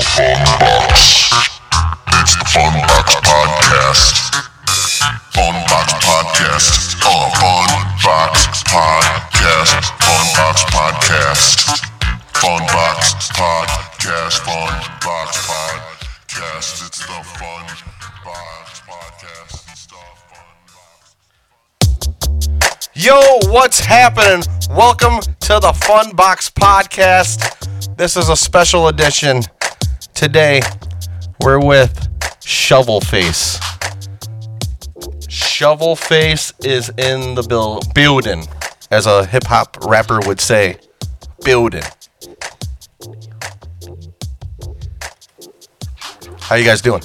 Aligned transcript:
It's 0.00 0.08
the 2.32 2.44
Fun 2.48 2.72
Box 2.88 3.12
Podcast. 3.20 4.16
Fun 5.34 5.52
Box 5.68 5.92
Podcast. 5.92 6.96
Oh, 7.04 7.28
Fun 7.36 7.68
Box 8.02 8.64
Podcast. 8.64 9.92
Fun 10.00 10.24
Box 10.40 10.64
Podcast. 10.72 11.84
Fun 12.32 12.64
Box 12.72 13.28
Podcast. 13.28 14.40
Fun 14.40 14.72
Box 15.04 15.36
Podcast. 15.46 16.86
It's 16.86 17.00
the 17.04 17.20
Fun 17.36 17.66
Box 18.24 18.80
Podcast. 18.88 19.52
Fun 20.30 20.48
Box. 21.92 22.88
Yo, 22.94 23.20
what's 23.52 23.80
happening? 23.80 24.42
Welcome 24.70 25.20
to 25.40 25.60
the 25.60 25.74
Fun 25.84 26.12
Box 26.16 26.48
Podcast. 26.48 27.96
This 27.98 28.16
is 28.16 28.30
a 28.30 28.36
special 28.36 28.88
edition. 28.88 29.42
Today, 30.20 30.60
we're 31.42 31.64
with 31.64 32.06
Shovel 32.44 33.00
Face. 33.00 33.58
Shovel 35.30 35.96
Face 35.96 36.52
is 36.62 36.90
in 36.98 37.34
the 37.36 37.42
buil- 37.42 37.80
building, 37.94 38.46
as 38.90 39.06
a 39.06 39.24
hip 39.24 39.44
hop 39.44 39.78
rapper 39.86 40.20
would 40.26 40.38
say. 40.38 40.76
Building. 41.42 41.84
How 46.40 46.56
you 46.56 46.66
guys 46.66 46.82
doing? 46.82 47.00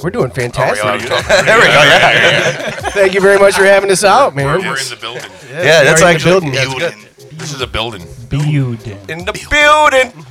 We're 0.00 0.10
doing 0.10 0.30
fantastic. 0.30 0.84
Oh, 0.84 0.96
there 1.44 1.58
we 1.58 1.66
go. 1.66 1.72
Yeah, 1.72 2.70
Thank 2.92 3.14
you 3.14 3.20
very 3.20 3.40
much 3.40 3.56
for 3.56 3.64
having 3.64 3.90
us 3.90 4.04
out, 4.04 4.36
man. 4.36 4.46
We're 4.46 4.78
in 4.78 4.88
the 4.88 4.98
building. 5.00 5.22
yeah. 5.50 5.82
That's 5.82 6.00
We're 6.00 6.12
in 6.12 6.12
the 6.12 6.14
actually 6.14 6.30
building. 6.30 6.52
that's 6.52 6.74
good. 7.18 7.38
This 7.40 7.52
is 7.52 7.60
a 7.62 7.66
building. 7.66 8.06
Building. 8.28 8.96
in 9.08 9.24
the 9.24 9.32
building. 9.50 10.24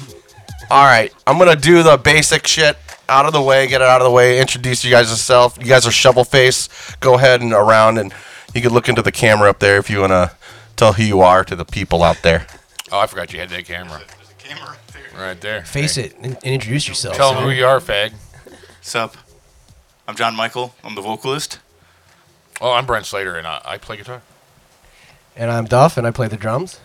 All 0.70 0.84
right, 0.84 1.14
I'm 1.26 1.38
gonna 1.38 1.56
do 1.56 1.82
the 1.82 1.98
basic 1.98 2.46
shit 2.46 2.78
out 3.08 3.26
of 3.26 3.32
the 3.32 3.42
way, 3.42 3.68
get 3.68 3.82
it 3.82 3.88
out 3.88 4.02
of 4.02 4.06
the 4.06 4.12
way, 4.12 4.42
introduce 4.42 4.84
you 4.84 4.92
guys 4.92 5.10
yourself. 5.10 5.58
You 5.58 5.66
guys 5.66 5.88
are 5.88 5.92
Shovel 5.92 6.26
Face. 6.26 6.68
Go 7.00 7.16
ahead 7.16 7.40
and 7.42 7.54
around, 7.54 7.98
and 7.98 8.14
you 8.54 8.62
can 8.62 8.74
look 8.74 8.90
into 8.90 9.02
the 9.02 9.12
camera 9.12 9.50
up 9.50 9.60
there 9.60 9.78
if 9.78 9.90
you 9.90 10.02
wanna 10.02 10.32
tell 10.76 10.94
who 10.94 11.04
you 11.04 11.22
are 11.22 11.46
to 11.46 11.56
the 11.56 11.64
people 11.64 12.04
out 12.04 12.18
there. 12.22 12.48
Oh, 12.92 13.00
I 13.00 13.08
forgot 13.08 13.32
you 13.32 13.40
had 13.40 13.50
that 13.50 13.66
camera. 13.66 14.00
There's 14.00 14.12
a, 14.12 14.18
there's 14.18 14.30
a 14.30 14.34
camera 14.34 14.70
right 14.70 14.94
there. 14.94 15.28
Right 15.28 15.42
there. 15.42 15.64
Face 15.64 15.98
it 15.98 16.16
and, 16.18 16.34
and 16.34 16.44
introduce 16.44 16.88
yourself. 16.88 17.16
Tell 17.16 17.34
them 17.34 17.44
who 17.44 17.50
you 17.50 17.66
are, 17.66 17.80
fag. 17.80 18.14
Sup? 18.82 19.16
I'm 20.06 20.16
John 20.16 20.36
Michael. 20.36 20.76
I'm 20.84 20.96
the 20.96 21.02
vocalist. 21.02 21.60
Oh, 22.60 22.72
I'm 22.72 22.86
Brent 22.86 23.06
Slater, 23.06 23.36
and 23.36 23.48
I, 23.48 23.62
I 23.64 23.78
play 23.78 23.98
guitar. 23.98 24.22
And 25.36 25.50
I'm 25.50 25.66
Duff, 25.66 25.98
and 25.98 26.06
I 26.06 26.12
play 26.12 26.28
the 26.28 26.38
drums. 26.38 26.80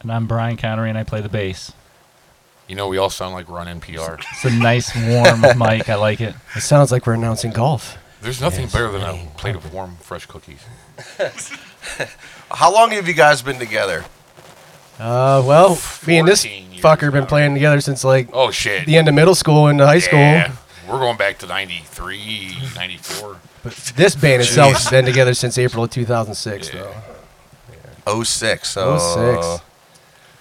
And 0.00 0.12
I'm 0.12 0.26
Brian 0.26 0.56
Connery, 0.56 0.88
and 0.88 0.98
I 0.98 1.04
play 1.04 1.20
the 1.20 1.28
bass. 1.28 1.72
You 2.68 2.74
know, 2.74 2.88
we 2.88 2.98
all 2.98 3.10
sound 3.10 3.34
like 3.34 3.48
we're 3.48 3.60
on 3.60 3.66
NPR. 3.80 4.18
It's 4.32 4.44
a 4.44 4.50
nice, 4.50 4.94
warm 4.96 5.40
mic. 5.58 5.88
I 5.88 5.94
like 5.94 6.20
it. 6.20 6.34
It 6.56 6.60
sounds 6.62 6.90
like 6.90 7.06
we're 7.06 7.14
announcing 7.14 7.52
golf. 7.52 7.96
There's 8.20 8.40
nothing 8.40 8.66
better 8.66 8.90
than 8.90 9.02
a 9.02 9.26
plate 9.36 9.54
of 9.54 9.72
warm, 9.72 9.96
fresh 10.00 10.26
cookies. 10.26 10.64
How 12.50 12.72
long 12.72 12.90
have 12.92 13.06
you 13.06 13.14
guys 13.14 13.42
been 13.42 13.58
together? 13.58 14.04
Uh, 14.98 15.42
well, 15.46 15.78
me 16.06 16.18
and 16.18 16.26
this 16.26 16.42
14 16.44 16.72
years 16.72 16.82
fucker 16.84 17.12
been 17.12 17.20
now. 17.24 17.26
playing 17.26 17.54
together 17.54 17.80
since 17.80 18.02
like 18.02 18.28
Oh, 18.32 18.50
shit. 18.50 18.86
the 18.86 18.96
end 18.96 19.08
of 19.08 19.14
middle 19.14 19.34
school 19.34 19.68
and 19.68 19.78
high 19.80 19.98
school. 19.98 20.18
Yeah. 20.18 20.52
We're 20.88 20.98
going 20.98 21.16
back 21.18 21.38
to 21.40 21.46
93, 21.46 22.56
94. 22.74 23.36
But 23.62 23.74
this 23.96 24.14
band 24.16 24.42
itself 24.42 24.74
has 24.74 24.88
been 24.90 25.04
together 25.04 25.34
since 25.34 25.58
April 25.58 25.84
of 25.84 25.90
2006, 25.90 26.72
Yeah. 26.72 26.86
though. 28.06 28.22
06, 28.22 28.68
so 28.70 28.98
06. 28.98 29.62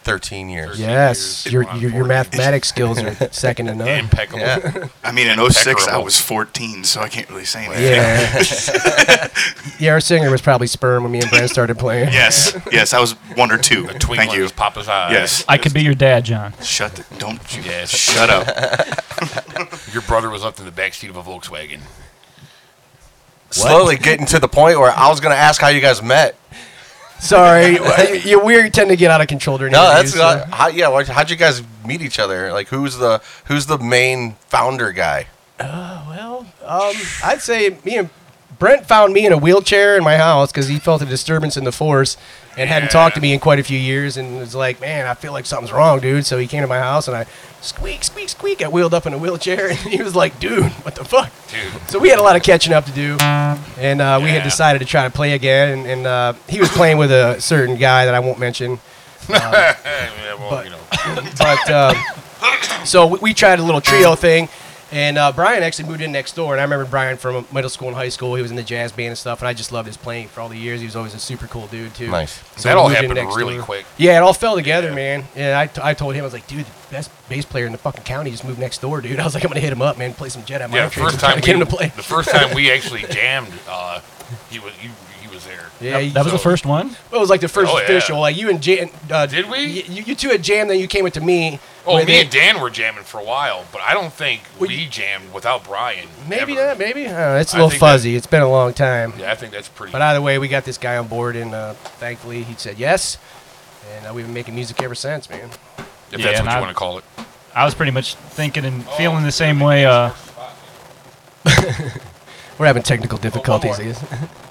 13 0.05 0.49
years. 0.49 0.79
Yes, 0.79 1.45
years. 1.45 1.51
your 1.51 1.75
your, 1.75 1.91
your 1.91 2.05
mathematics 2.05 2.67
skills 2.69 3.01
are 3.01 3.13
second 3.31 3.65
to 3.65 3.75
none. 3.75 3.87
Impeccable. 3.87 4.39
Yeah. 4.39 4.87
I 5.03 5.11
mean, 5.11 5.27
in 5.27 5.49
06, 5.49 5.87
I 5.87 5.97
was 5.97 6.19
14, 6.21 6.83
so 6.83 7.01
I 7.01 7.09
can't 7.09 7.27
really 7.29 7.43
say 7.43 7.65
anything. 7.65 7.83
Yeah. 7.83 9.27
yeah, 9.79 9.91
our 9.93 9.99
singer 9.99 10.29
was 10.29 10.41
probably 10.41 10.67
sperm 10.67 11.03
when 11.03 11.11
me 11.11 11.19
and 11.21 11.29
Brent 11.29 11.49
started 11.49 11.79
playing. 11.79 12.09
Yes, 12.13 12.55
yes, 12.71 12.93
I 12.93 12.99
was 12.99 13.13
one 13.35 13.51
or 13.51 13.57
two. 13.57 13.87
A 13.89 13.97
twinkle 13.97 14.15
Thank 14.15 14.35
you. 14.35 14.47
papa's 14.49 14.87
eyes. 14.87 15.11
Yes. 15.11 15.43
I 15.49 15.57
could 15.57 15.73
be 15.73 15.81
your 15.81 15.95
dad, 15.95 16.23
John. 16.23 16.53
Shut 16.61 16.95
the, 16.95 17.15
don't 17.17 17.41
you 17.57 17.63
Yes. 17.63 17.89
shut 17.89 18.29
up. 18.29 18.45
Your 19.93 20.03
brother 20.03 20.29
was 20.29 20.43
left 20.43 20.59
in 20.59 20.65
the 20.65 20.71
backseat 20.71 21.09
of 21.09 21.15
a 21.17 21.23
Volkswagen. 21.23 21.79
Slowly 23.49 23.95
getting 23.97 24.25
to 24.27 24.39
the 24.39 24.47
point 24.49 24.77
where 24.79 24.91
I 24.91 25.07
was 25.09 25.19
gonna 25.19 25.35
ask 25.35 25.61
how 25.61 25.69
you 25.69 25.81
guys 25.81 26.01
met. 26.03 26.35
Sorry, 27.19 27.77
you, 28.25 28.39
we 28.43 28.69
tend 28.69 28.89
to 28.89 28.95
get 28.95 29.09
out 29.11 29.21
of 29.21 29.27
control 29.27 29.57
during 29.57 29.71
No, 29.73 29.81
that's 29.93 30.11
so- 30.13 30.19
not. 30.19 30.49
How, 30.49 30.67
yeah, 30.67 30.89
what- 30.89 31.07
how'd 31.07 31.29
you 31.29 31.35
guys 31.35 31.61
meet 31.85 32.01
each 32.01 32.19
other? 32.19 32.51
Like, 32.51 32.67
who's 32.67 32.97
the 32.97 33.21
who's 33.45 33.65
the 33.65 33.77
main 33.77 34.33
founder 34.49 34.91
guy? 34.91 35.27
Well, 35.59 36.45
um, 36.65 36.93
I'd 37.23 37.41
say 37.41 37.77
me 37.85 37.97
and 37.97 38.09
Brent 38.57 38.85
found 38.85 39.13
me 39.13 39.25
in 39.25 39.33
a 39.33 39.37
wheelchair 39.37 39.97
in 39.97 40.03
my 40.03 40.17
house 40.17 40.51
because 40.51 40.67
he 40.67 40.79
felt 40.79 41.01
a 41.01 41.05
disturbance 41.05 41.57
in 41.57 41.63
the 41.63 41.71
force 41.71 42.15
and 42.57 42.69
hadn't 42.69 42.89
talked 42.89 43.15
to 43.15 43.21
me 43.21 43.33
in 43.33 43.39
quite 43.39 43.59
a 43.59 43.63
few 43.63 43.77
years 43.77 44.15
and 44.17 44.39
was 44.39 44.55
like, 44.55 44.79
"Man, 44.79 45.05
I 45.05 45.13
feel 45.13 45.33
like 45.33 45.45
something's 45.45 45.71
wrong, 45.73 45.99
dude." 45.99 46.25
So 46.25 46.37
he 46.37 46.47
came 46.47 46.61
to 46.61 46.67
my 46.67 46.79
house 46.79 47.07
and 47.07 47.17
I 47.17 47.25
squeak, 47.61 48.03
squeak, 48.03 48.29
squeak. 48.29 48.63
I 48.63 48.67
wheeled 48.69 48.93
up 48.93 49.05
in 49.05 49.13
a 49.13 49.17
wheelchair 49.17 49.67
and 49.69 49.77
he 49.79 50.01
was 50.01 50.15
like, 50.15 50.39
"Dude, 50.39 50.63
what 50.83 50.95
the 50.95 51.03
fuck?" 51.03 51.31
Dude. 51.49 51.89
So 51.89 51.99
we 51.99 52.09
had 52.09 52.19
a 52.19 52.23
lot 52.23 52.35
of 52.35 52.43
catching 52.43 52.71
up 52.73 52.85
to 52.85 52.91
do, 52.91 53.17
and 53.19 54.01
uh, 54.01 54.19
we 54.23 54.29
had 54.29 54.43
decided 54.43 54.79
to 54.79 54.85
try 54.85 55.03
to 55.03 55.09
play 55.09 55.33
again. 55.33 55.79
And, 55.79 55.87
and 55.87 56.07
uh, 56.07 56.33
he 56.47 56.59
was 56.59 56.69
playing 56.69 56.97
with 56.97 57.11
a 57.11 57.39
certain 57.41 57.75
guy 57.77 58.05
that 58.05 58.13
I 58.13 58.19
won't 58.19 58.39
mention. 58.39 58.79
yeah, 59.29 59.75
well, 60.39 60.49
but- 60.49 60.65
you 60.65 60.71
know. 60.71 60.79
But 61.37 61.69
um, 61.71 61.95
so 62.85 63.05
we, 63.07 63.19
we 63.19 63.33
tried 63.33 63.59
a 63.59 63.63
little 63.63 63.81
trio 63.81 64.15
thing, 64.15 64.49
and 64.95 65.17
uh, 65.17 65.31
Brian 65.33 65.61
actually 65.61 65.89
moved 65.89 65.99
in 66.01 66.11
next 66.13 66.35
door. 66.35 66.53
And 66.53 66.61
I 66.61 66.63
remember 66.63 66.85
Brian 66.85 67.17
from 67.17 67.45
middle 67.51 67.69
school 67.69 67.89
and 67.89 67.97
high 67.97 68.07
school. 68.09 68.33
He 68.35 68.41
was 68.41 68.49
in 68.49 68.55
the 68.55 68.63
jazz 68.63 68.93
band 68.93 69.09
and 69.09 69.17
stuff, 69.17 69.39
and 69.41 69.47
I 69.47 69.53
just 69.53 69.71
loved 69.73 69.87
his 69.87 69.97
playing 69.97 70.29
for 70.29 70.39
all 70.39 70.47
the 70.47 70.57
years. 70.57 70.79
He 70.79 70.85
was 70.85 70.95
always 70.95 71.13
a 71.13 71.19
super 71.19 71.47
cool 71.47 71.67
dude 71.67 71.93
too. 71.93 72.07
Nice. 72.09 72.41
So 72.55 72.69
that 72.69 72.77
all 72.77 72.87
happened 72.87 73.15
next 73.15 73.35
really 73.35 73.55
door. 73.55 73.63
quick. 73.63 73.85
Yeah, 73.97 74.15
it 74.17 74.21
all 74.23 74.33
fell 74.33 74.55
together, 74.55 74.89
Yeah. 74.89 74.95
man. 74.95 75.23
Yeah, 75.35 75.59
I, 75.59 75.67
t- 75.67 75.81
I 75.83 75.93
told 75.93 76.15
him 76.15 76.21
I 76.21 76.23
was 76.23 76.33
like, 76.33 76.47
dude, 76.47 76.65
the 76.65 76.71
best 76.91 77.11
bass 77.27 77.43
player 77.45 77.65
in 77.65 77.73
the 77.73 77.77
fucking 77.77 78.03
county 78.05 78.31
just 78.31 78.45
moved 78.45 78.57
next 78.59 78.79
door, 78.81 79.01
dude. 79.01 79.19
I 79.19 79.25
was 79.25 79.33
like, 79.33 79.43
I'm 79.43 79.49
gonna 79.49 79.59
hit 79.59 79.73
him 79.73 79.81
up, 79.81 79.97
man. 79.97 80.13
Play 80.13 80.29
some 80.29 80.43
Jedi 80.43 80.59
Yeah, 80.61 80.67
mind 80.67 80.73
the 80.85 80.89
tricks. 80.91 81.11
first 81.11 81.23
I'm 81.25 81.31
time 81.31 81.41
to 81.41 81.45
get 81.45 81.55
we, 81.55 81.61
him 81.61 81.67
to 81.67 81.75
play. 81.75 81.87
the 81.87 82.01
first 82.03 82.29
time 82.29 82.55
we 82.55 82.71
actually 82.75 83.03
jammed, 83.11 83.51
uh, 83.69 83.99
he 84.49 84.59
was 84.59 84.73
he, 84.75 84.87
he 84.87 84.89
was 84.89 84.97
there. 85.45 85.69
Yeah, 85.79 85.99
he- 85.99 86.09
That 86.09 86.23
was 86.23 86.33
the 86.33 86.37
So- 86.39 86.43
first 86.43 86.65
one. 86.65 86.95
It 87.11 87.17
was 87.17 87.29
like 87.29 87.41
the 87.41 87.47
first 87.47 87.71
Oh, 87.71 87.77
yeah. 87.77 87.83
official. 87.83 88.19
Like 88.19 88.35
you 88.37 88.49
and 88.49 88.61
Jam. 88.61 88.89
Uh, 89.11 89.25
Did 89.25 89.45
we? 89.49 89.57
y- 89.57 89.83
You, 89.87 90.03
you 90.03 90.15
two 90.15 90.29
had 90.29 90.43
jammed, 90.43 90.69
then 90.69 90.79
you 90.79 90.87
came 90.87 91.05
into 91.05 91.21
me. 91.21 91.59
Oh, 91.87 91.93
where 91.95 92.05
me 92.05 92.13
they- 92.13 92.21
and 92.21 92.29
Dan 92.29 92.59
were 92.59 92.69
jamming 92.71 93.03
for 93.03 93.19
a 93.19 93.23
while, 93.23 93.65
but 93.71 93.81
I 93.81 93.93
don't 93.93 94.11
think 94.11 94.41
Well, 94.59 94.67
we 94.69 94.85
jammed 94.87 95.31
without 95.33 95.63
Brian. 95.63 96.07
Maybe 96.27 96.53
ever. 96.57 96.67
not. 96.69 96.79
Maybe. 96.79 97.05
Uh, 97.07 97.35
it's 97.35 97.53
a 97.53 97.57
I 97.57 97.59
little 97.59 97.69
think 97.69 97.79
that- 97.81 97.85
fuzzy. 97.91 98.15
It's 98.15 98.27
been 98.27 98.41
a 98.41 98.49
long 98.49 98.73
time. 98.73 99.13
Yeah, 99.19 99.31
I 99.31 99.35
think 99.35 99.51
that's 99.53 99.67
pretty. 99.69 99.91
But 99.91 100.01
either 100.01 100.21
way, 100.21 100.37
we 100.39 100.47
got 100.47 100.65
this 100.65 100.77
guy 100.77 100.97
on 100.97 101.07
board, 101.07 101.35
and 101.35 101.53
uh, 101.53 101.73
thankfully 101.99 102.43
he 102.43 102.55
said 102.57 102.77
yes. 102.79 103.17
And 103.97 104.07
uh, 104.07 104.13
we've 104.13 104.25
been 104.25 104.33
making 104.33 104.55
music 104.55 104.81
ever 104.81 104.95
since, 104.95 105.29
man. 105.29 105.49
if 106.11 106.19
Yeah, 106.19 106.25
that's 106.27 106.39
and 106.39 106.47
what 106.47 106.53
you 106.53 106.57
I- 106.57 106.61
want 106.61 106.69
to 106.71 106.75
call 106.75 106.97
it. 106.97 107.03
I 107.53 107.63
was 107.65 107.73
pretty 107.75 107.91
much 107.91 108.15
thinking 108.15 108.65
and 108.65 108.85
feeling 108.91 109.23
the 109.23 109.31
same 109.31 109.59
way. 109.59 109.85
Uh, 109.85 110.09
We're 112.57 112.65
having 112.65 112.83
technical 112.83 113.17
difficulties. 113.17 113.79
I 113.79 113.83
guess. 113.83 114.03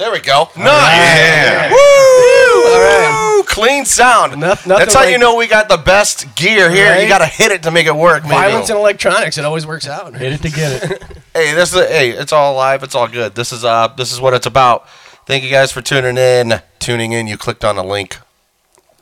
There 0.00 0.10
we 0.10 0.20
go. 0.20 0.48
Nice. 0.56 0.96
Yeah. 0.96 1.70
Woo! 1.70 1.76
All 1.76 2.80
right. 2.80 3.34
Woo! 3.36 3.42
Clean 3.44 3.84
sound. 3.84 4.40
Noth- 4.40 4.66
nothing 4.66 4.78
That's 4.78 4.94
how 4.94 5.00
like- 5.02 5.10
you 5.12 5.18
know 5.18 5.36
we 5.36 5.46
got 5.46 5.68
the 5.68 5.76
best 5.76 6.34
gear 6.36 6.70
here. 6.70 6.92
Right? 6.92 7.02
You 7.02 7.08
got 7.08 7.18
to 7.18 7.26
hit 7.26 7.52
it 7.52 7.64
to 7.64 7.70
make 7.70 7.86
it 7.86 7.94
work. 7.94 8.22
maybe. 8.22 8.34
Violence 8.34 8.70
and 8.70 8.78
electronics. 8.78 9.36
It 9.36 9.44
always 9.44 9.66
works 9.66 9.86
out. 9.86 10.14
hit 10.16 10.32
it 10.32 10.40
to 10.42 10.50
get 10.50 10.90
it. 10.90 11.02
Hey, 11.34 11.52
this 11.54 11.74
is 11.74 11.86
hey, 11.86 12.10
it's 12.10 12.32
all 12.32 12.54
live. 12.54 12.82
It's 12.82 12.94
all 12.94 13.06
good. 13.08 13.34
This 13.34 13.52
is 13.52 13.62
uh, 13.64 13.88
this 13.96 14.10
is 14.10 14.20
what 14.22 14.32
it's 14.34 14.46
about. 14.46 14.88
Thank 15.26 15.44
you 15.44 15.50
guys 15.50 15.70
for 15.70 15.80
tuning 15.82 16.16
in. 16.16 16.60
Tuning 16.80 17.12
in. 17.12 17.26
You 17.28 17.36
clicked 17.36 17.62
on 17.64 17.76
a 17.76 17.84
link. 17.86 18.16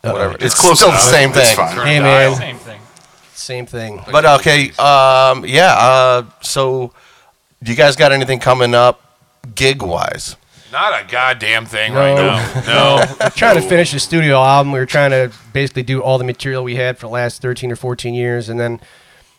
Whatever. 0.03 0.37
It's, 0.41 0.55
close 0.55 0.79
still 0.81 0.91
the 0.91 0.97
enough. 0.97 1.07
same 1.07 1.31
It's 1.31 1.39
thing. 1.41 1.57
fine. 1.57 1.87
Hey, 1.87 2.01
man. 2.01 2.35
Same 2.37 2.59
thing. 2.59 2.81
Same 3.35 3.67
thing. 3.67 4.03
But 4.13 4.27
okay, 4.41 4.71
um, 4.73 5.47
yeah. 5.47 5.75
Uh, 5.79 6.23
so, 6.43 6.93
do 7.63 7.71
you 7.71 7.77
guys 7.77 7.97
got 7.97 8.13
anything 8.13 8.41
coming 8.41 8.75
up, 8.75 9.01
gig 9.55 9.81
wise? 9.81 10.37
Not 10.73 11.01
a 11.03 11.07
goddamn 11.11 11.65
thing 11.67 11.95
No. 11.95 12.01
right 12.01 12.15
now. 12.15 12.63
No. 12.67 13.17
We're 13.21 13.31
trying 13.31 13.57
to 13.61 13.67
finish 13.67 13.93
the 13.93 14.01
studio 14.01 14.43
album. 14.43 14.73
We 14.73 14.79
were 14.79 14.87
trying 14.87 15.11
to 15.11 15.33
basically 15.53 15.83
do 15.83 16.03
all 16.03 16.19
the 16.19 16.25
material 16.25 16.63
we 16.65 16.77
had 16.77 16.99
for 16.99 17.07
the 17.07 17.13
last 17.13 17.41
13 17.41 17.73
or 17.73 17.77
14 17.77 18.13
years, 18.15 18.49
and 18.49 18.61
then 18.61 18.81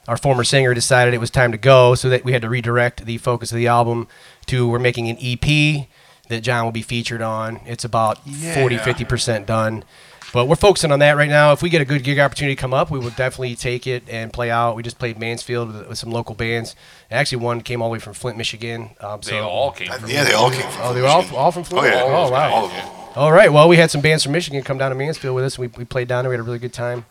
our 0.07 0.17
former 0.17 0.43
singer 0.43 0.73
decided 0.73 1.13
it 1.13 1.19
was 1.19 1.29
time 1.29 1.51
to 1.51 1.57
go, 1.57 1.93
so 1.93 2.09
that 2.09 2.23
we 2.25 2.31
had 2.33 2.41
to 2.41 2.49
redirect 2.49 3.05
the 3.05 3.17
focus 3.19 3.51
of 3.51 3.57
the 3.57 3.67
album 3.67 4.07
to 4.47 4.67
we're 4.67 4.79
making 4.79 5.07
an 5.07 5.17
EP 5.21 5.87
that 6.29 6.41
John 6.41 6.63
will 6.65 6.71
be 6.71 6.81
featured 6.81 7.21
on. 7.21 7.59
It's 7.65 7.83
about 7.85 8.23
40, 8.27 8.77
50% 8.77 9.45
done. 9.45 9.83
But 10.31 10.45
we're 10.47 10.55
focusing 10.55 10.91
on 10.91 10.99
that 10.99 11.15
right 11.17 11.29
now. 11.29 11.51
If 11.53 11.61
we 11.61 11.69
get 11.69 11.81
a 11.81 11.85
good 11.85 12.03
gig 12.03 12.19
opportunity 12.19 12.55
come 12.55 12.73
up, 12.73 12.91
we 12.91 12.99
will 12.99 13.09
definitely 13.09 13.55
take 13.55 13.87
it 13.87 14.03
and 14.07 14.31
play 14.31 14.51
out. 14.51 14.75
We 14.75 14.83
just 14.83 14.99
played 14.99 15.17
Mansfield 15.19 15.73
with, 15.73 15.89
with 15.89 15.97
some 15.97 16.11
local 16.11 16.35
bands. 16.35 16.75
Actually, 17.09 17.43
one 17.43 17.61
came 17.61 17.81
all 17.81 17.89
the 17.89 17.93
way 17.93 17.99
from 17.99 18.13
Flint, 18.13 18.37
Michigan. 18.37 18.91
Um, 18.99 19.21
They 19.21 19.39
all 19.39 19.71
came 19.71 19.91
from 19.91 20.09
Yeah, 20.09 20.23
they 20.23 20.33
all 20.33 20.51
came 20.51 20.69
from 20.69 20.81
Oh, 20.83 20.93
they 20.93 21.01
were 21.01 21.07
all, 21.07 21.25
all 21.35 21.51
from 21.51 21.63
Flint? 21.63 21.85
Oh, 21.85 21.89
yeah. 21.89 22.03
Oh, 22.03 22.31
wow. 22.31 22.53
All 22.53 22.65
of 22.65 22.71
them. 22.71 22.89
All 23.15 23.31
right. 23.31 23.51
Well, 23.51 23.67
we 23.67 23.77
had 23.77 23.89
some 23.89 24.01
bands 24.01 24.23
from 24.23 24.33
Michigan 24.33 24.61
come 24.63 24.77
down 24.77 24.91
to 24.91 24.95
Mansfield 24.95 25.35
with 25.35 25.43
us. 25.45 25.57
We, 25.57 25.67
we 25.67 25.83
played 25.83 26.07
down 26.07 26.23
there. 26.23 26.29
We 26.29 26.35
had 26.35 26.41
a 26.41 26.43
really 26.43 26.59
good 26.59 26.73
time. 26.73 27.05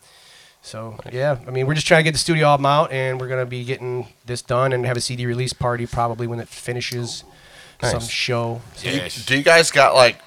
So 0.60 0.98
yeah, 1.12 1.38
I 1.46 1.50
mean, 1.50 1.66
we're 1.66 1.74
just 1.74 1.86
trying 1.86 2.00
to 2.00 2.04
get 2.04 2.12
the 2.12 2.18
studio 2.18 2.48
album 2.48 2.66
out, 2.66 2.90
and 2.92 3.20
we're 3.20 3.28
gonna 3.28 3.46
be 3.46 3.64
getting 3.64 4.08
this 4.26 4.42
done 4.42 4.72
and 4.72 4.84
have 4.86 4.96
a 4.96 5.00
CD 5.00 5.24
release 5.24 5.52
party 5.52 5.86
probably 5.86 6.26
when 6.26 6.40
it 6.40 6.48
finishes. 6.48 7.24
Some 7.80 8.00
show. 8.00 8.60
So 8.74 8.88
Yes. 8.88 9.24
Do 9.24 9.36
you 9.36 9.44
guys 9.44 9.70
got 9.70 9.94
like 9.94 10.18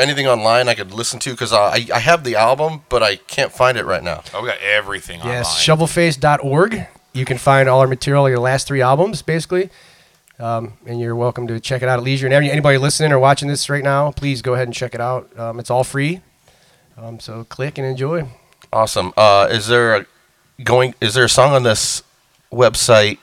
anything 0.00 0.26
online 0.26 0.68
I 0.68 0.74
could 0.74 0.92
listen 0.92 1.18
to? 1.20 1.30
Because 1.30 1.52
I 1.52 1.86
I 1.94 1.98
have 2.00 2.24
the 2.24 2.36
album, 2.36 2.82
but 2.88 3.02
I 3.02 3.16
can't 3.16 3.52
find 3.52 3.76
it 3.78 3.84
right 3.84 4.02
now. 4.02 4.22
Oh, 4.34 4.42
we 4.42 4.48
got 4.48 4.58
everything 4.58 5.20
Yes, 5.24 5.68
online. 5.68 5.88
shovelface.org. 5.88 6.86
You 7.12 7.24
can 7.24 7.38
find 7.38 7.68
all 7.68 7.80
our 7.80 7.86
material, 7.86 8.28
your 8.28 8.38
last 8.38 8.66
three 8.66 8.80
albums, 8.82 9.22
basically. 9.22 9.70
Um, 10.38 10.74
and 10.86 10.98
you're 11.00 11.16
welcome 11.16 11.46
to 11.48 11.60
check 11.60 11.82
it 11.82 11.88
out 11.88 11.98
at 11.98 12.02
leisure. 12.04 12.26
And 12.26 12.32
any- 12.34 12.50
anybody 12.50 12.78
listening 12.78 13.12
or 13.12 13.18
watching 13.18 13.48
this 13.48 13.68
right 13.68 13.84
now, 13.84 14.10
please 14.12 14.40
go 14.42 14.54
ahead 14.54 14.66
and 14.68 14.74
check 14.74 14.94
it 14.94 15.00
out. 15.00 15.28
Um, 15.38 15.60
it's 15.60 15.70
all 15.70 15.84
free. 15.84 16.22
Um, 16.96 17.20
so 17.20 17.44
click 17.44 17.76
and 17.78 17.86
enjoy. 17.86 18.26
Awesome. 18.72 19.12
Uh, 19.16 19.48
is 19.50 19.66
there 19.66 19.96
a 19.96 20.06
going? 20.62 20.94
Is 21.00 21.14
there 21.14 21.24
a 21.24 21.28
song 21.28 21.52
on 21.52 21.62
this 21.62 22.02
website 22.52 23.18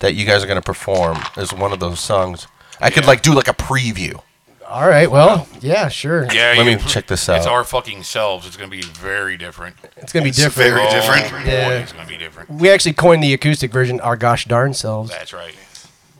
that 0.00 0.14
you 0.14 0.24
guys 0.26 0.44
are 0.44 0.46
gonna 0.46 0.62
perform? 0.62 1.18
Is 1.36 1.52
one 1.52 1.72
of 1.72 1.80
those 1.80 1.98
songs? 2.00 2.46
I 2.80 2.90
could 2.90 3.04
Yeah. 3.04 3.08
like 3.10 3.22
do 3.22 3.32
like 3.34 3.48
a 3.48 3.54
preview. 3.54 4.20
All 4.70 4.88
right. 4.88 5.10
Well, 5.10 5.48
yeah, 5.60 5.88
sure. 5.88 6.26
Yeah, 6.32 6.54
Let 6.56 6.58
you- 6.58 6.64
me 6.64 6.82
check 6.86 7.06
this 7.08 7.28
out. 7.28 7.38
It's 7.38 7.46
our 7.46 7.64
fucking 7.64 8.04
selves. 8.04 8.46
It's 8.46 8.56
gonna 8.56 8.70
be 8.70 8.82
very 8.82 9.36
different. 9.36 9.76
It's 9.96 10.12
gonna 10.12 10.22
be 10.24 10.28
It's 10.30 10.38
different. 10.38 10.70
very 10.74 10.86
Oh, 10.86 10.90
different. 10.90 11.28
boy, 11.44 11.50
Yeah. 11.50 11.68
it's 11.70 11.92
gonna 11.92 12.06
be 12.06 12.16
different. 12.16 12.50
We 12.50 12.70
actually 12.70 12.92
coined 12.92 13.22
the 13.22 13.34
acoustic 13.34 13.72
version 13.72 14.00
"Our 14.00 14.16
Gosh 14.16 14.44
Darn 14.44 14.72
Selves." 14.74 15.10
That's 15.10 15.32
right. 15.32 15.54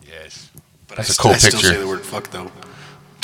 Yes. 0.06 0.48
But 0.88 0.96
That's 0.96 1.10
I 1.10 1.12
a 1.12 1.14
st- 1.14 1.18
cool 1.22 1.30
I 1.32 1.36
still 1.36 1.50
picture. 1.52 1.68
say 1.74 1.76
the 1.80 1.86
word 1.86 2.00
fuck 2.04 2.30
though. 2.30 2.50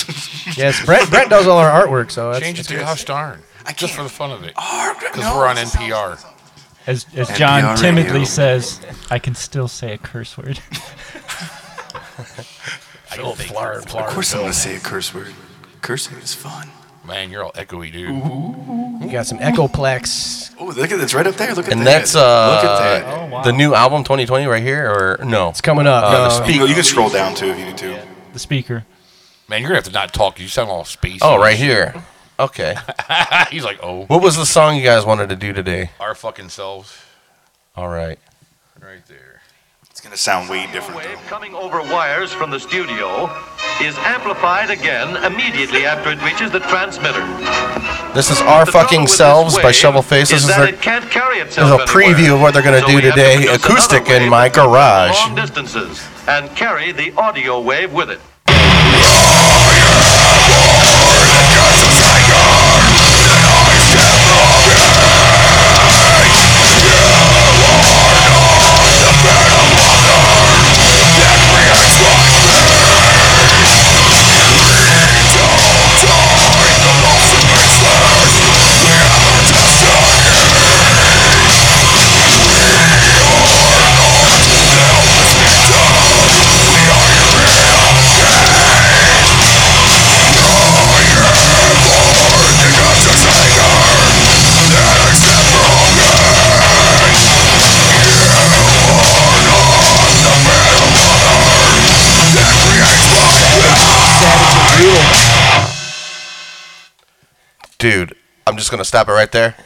Yes, 0.56 0.84
Brent, 0.87 1.11
Brent 1.11 1.28
does 1.31 1.49
all 1.49 1.58
our 1.58 1.84
artwork, 1.84 2.12
so 2.12 2.31
that's, 2.31 2.44
Change 2.44 2.61
it 2.61 2.64
to 2.69 2.84
Hush 2.87 3.05
Darn. 3.05 3.43
I 3.67 3.73
Just 3.73 3.94
for 3.94 4.05
the 4.05 4.08
fun 4.08 4.31
of 4.31 4.44
it. 4.44 4.55
Because 4.55 4.94
Because 5.12 5.34
we're 5.34 5.46
on 5.49 5.56
NPR. 5.56 6.25
As, 6.87 7.05
as 7.17 7.28
NPR 7.28 7.37
John 7.37 7.76
timidly 7.76 8.12
radio. 8.12 8.25
says, 8.25 8.81
I 9.11 9.19
can 9.19 9.34
still 9.34 9.67
say 9.67 9.93
a 9.94 9.99
curse 9.99 10.38
word. 10.38 10.61
I 13.19 13.23
don't 13.23 13.37
think 13.37 13.51
Of 13.55 13.87
course 14.07 14.35
I'm 14.35 14.41
gonna 14.41 14.53
say 14.53 14.77
a 14.77 14.81
curse 14.81 15.15
word. 15.15 15.33
Cursing 15.83 16.17
is 16.19 16.35
fun. 16.35 16.69
Man, 17.05 17.31
you're 17.31 17.45
all 17.45 17.53
echoey, 17.53 17.93
dude. 17.93 18.11
You 19.05 19.13
got 19.13 19.27
some 19.27 19.39
Echoplex. 19.39 20.55
Oh, 20.59 20.65
look 20.67 20.91
at 20.91 20.99
it's 21.01 21.15
right 21.15 21.27
up 21.27 21.37
there. 21.37 21.55
Look 21.55 21.67
at 21.67 21.71
that. 21.71 21.77
And 21.77 21.87
that. 21.87 22.01
that's 22.01 22.15
look 22.15 22.25
uh 22.25 22.61
at 22.65 22.79
that. 22.81 23.05
Oh, 23.07 23.27
wow. 23.27 23.43
the 23.43 23.53
new 23.53 23.75
album 23.75 24.03
2020 24.03 24.47
right 24.47 24.63
here 24.63 24.91
or 24.91 25.25
no? 25.25 25.49
It's 25.51 25.61
coming 25.61 25.87
up. 25.87 26.03
Uh, 26.05 26.11
the 26.11 26.25
No. 26.29 26.45
speak- 26.45 26.55
You, 26.57 26.61
can- 26.63 26.69
you 26.69 26.75
can 26.75 26.83
scroll 26.85 27.09
down 27.11 27.35
too 27.37 27.47
if 27.47 27.59
you 27.59 27.67
need 27.67 27.79
to. 27.79 28.03
The 28.33 28.39
speaker. 28.41 28.85
Man, 29.49 29.61
you're 29.61 29.69
gonna 29.69 29.77
have 29.79 29.85
to 29.85 29.93
not 29.93 30.12
talk. 30.12 30.41
You 30.41 30.49
sound 30.49 30.69
all 30.71 30.83
spacey. 30.83 31.19
Oh, 31.23 31.39
right 31.39 31.57
here. 31.67 31.95
Okay. 32.41 32.75
He's 33.51 33.65
like, 33.65 33.79
oh, 33.83 34.05
What 34.07 34.21
was 34.23 34.37
the 34.37 34.45
song 34.45 34.77
you 34.77 34.83
guys 34.83 35.07
wanted 35.07 35.29
to 35.29 35.37
do 35.37 35.53
today? 35.53 35.91
our 36.01 36.15
fucking 36.17 36.49
selves. 36.49 36.99
All 37.77 37.89
right. 37.89 38.19
Right 38.83 39.07
there. 39.07 39.36
It's 40.06 40.25
gonna 40.25 40.38
sound 40.38 40.49
way 40.49 40.70
different 40.70 40.99
wave 40.99 41.19
coming 41.26 41.53
over 41.53 41.82
wires 41.82 42.32
from 42.32 42.49
the 42.49 42.61
studio 42.61 43.29
is 43.82 43.99
amplified 43.99 44.70
again 44.70 45.17
immediately 45.25 45.85
after 45.85 46.12
it 46.12 46.23
reaches 46.23 46.53
the 46.53 46.61
transmitter. 46.61 47.26
This 48.14 48.31
is 48.31 48.41
Our 48.43 48.64
The 48.64 48.70
Fucking 48.70 49.08
Selves 49.08 49.56
by 49.56 49.64
wave 49.64 49.75
Shovel 49.75 50.03
Face. 50.03 50.31
This 50.31 50.44
is 50.44 50.49
is 50.49 50.55
that 50.55 50.64
their 50.64 50.75
it 50.75 50.81
can't 50.81 51.11
carry 51.11 51.43
This 51.43 51.58
is 51.58 51.70
a 51.73 51.79
preview 51.79 52.14
anywhere. 52.14 52.35
of 52.35 52.41
what 52.41 52.55
they're 52.55 52.62
going 52.62 52.81
to 52.81 52.82
So 52.82 52.87
do 52.87 52.94
we 52.94 53.03
have 53.03 53.14
to 53.17 53.20
today. 53.20 53.53
Acoustic 53.53 54.08
in 54.08 54.31
my 54.31 54.49
garage. 54.49 55.19
Long 55.26 55.35
distances 55.35 56.00
and 56.29 56.49
carry 56.55 56.93
the 56.93 57.12
audio 57.17 57.61
wave 57.61 57.93
with 57.93 58.09
it. 58.09 58.20
Going 108.76 108.84
to 108.84 108.88
stop 108.88 109.08
it 109.08 109.12
right 109.12 109.32
there. 109.32 109.56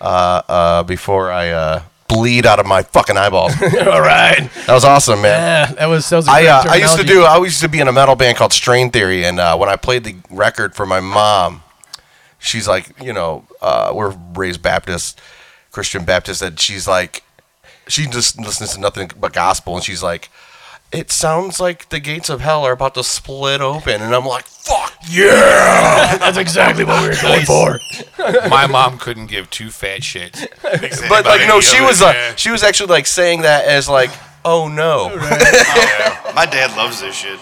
Uh, 0.00 0.42
uh, 0.48 0.82
before 0.82 1.30
I 1.30 1.50
uh, 1.50 1.82
bleed 2.08 2.46
out 2.46 2.58
of 2.58 2.66
my 2.66 2.82
fucking 2.82 3.16
eyeballs. 3.16 3.52
all 3.62 4.00
right. 4.00 4.48
That 4.66 4.74
was 4.74 4.84
awesome, 4.84 5.22
man. 5.22 5.68
Yeah, 5.70 5.74
that 5.74 5.86
was 5.86 6.08
that 6.08 6.16
was. 6.16 6.28
a 6.28 6.30
I 6.30 6.40
great 6.40 6.50
uh, 6.50 6.62
I 6.70 6.76
used 6.76 6.96
to 6.96 7.04
do 7.04 7.22
I 7.22 7.38
used 7.38 7.60
to 7.60 7.68
be 7.68 7.80
in 7.80 7.88
a 7.88 7.92
metal 7.92 8.16
band 8.16 8.36
called 8.36 8.52
Strain 8.52 8.90
Theory, 8.90 9.24
and 9.24 9.38
uh, 9.38 9.56
when 9.56 9.68
I 9.68 9.76
played 9.76 10.04
the 10.04 10.16
record 10.30 10.74
for 10.74 10.86
my 10.86 10.98
mom, 10.98 11.62
she's 12.38 12.66
like, 12.66 13.00
you 13.00 13.12
know, 13.12 13.44
uh, 13.60 13.92
we're 13.94 14.16
raised 14.34 14.60
Baptist, 14.62 15.20
Christian 15.70 16.04
Baptist, 16.04 16.42
and 16.42 16.58
she's 16.58 16.88
like, 16.88 17.22
she 17.86 18.06
just 18.06 18.40
listens 18.40 18.74
to 18.74 18.80
nothing 18.80 19.10
but 19.18 19.32
gospel, 19.32 19.76
and 19.76 19.84
she's 19.84 20.02
like, 20.02 20.30
it 20.92 21.10
sounds 21.10 21.58
like 21.60 21.88
the 21.88 22.00
gates 22.00 22.28
of 22.28 22.40
hell 22.40 22.64
are 22.64 22.72
about 22.72 22.94
to 22.94 23.02
split 23.04 23.60
open, 23.60 24.02
and 24.02 24.14
I'm 24.14 24.26
like, 24.26 24.44
fuck 24.44 24.92
yeah, 25.08 26.16
That's 26.18 26.36
exactly 26.38 26.84
what 26.84 27.02
we 27.02 27.08
were 27.08 27.20
going 27.22 27.44
for. 27.44 27.78
My 28.48 28.66
mom 28.66 28.98
couldn't 28.98 29.26
give 29.26 29.50
two 29.50 29.70
fat 29.70 30.00
shits. 30.00 30.46
but 31.08 31.24
like 31.24 31.46
no, 31.48 31.60
she 31.60 31.80
was 31.80 32.00
Yeah. 32.00 32.30
uh, 32.32 32.36
she 32.36 32.50
was 32.50 32.62
actually 32.62 32.88
like 32.90 33.06
saying 33.06 33.42
that 33.42 33.64
as 33.64 33.88
like, 33.88 34.10
oh 34.44 34.68
no, 34.68 35.08
My 36.34 36.46
dad 36.46 36.74
loves 36.76 37.00
this 37.00 37.14
shit. 37.16 37.38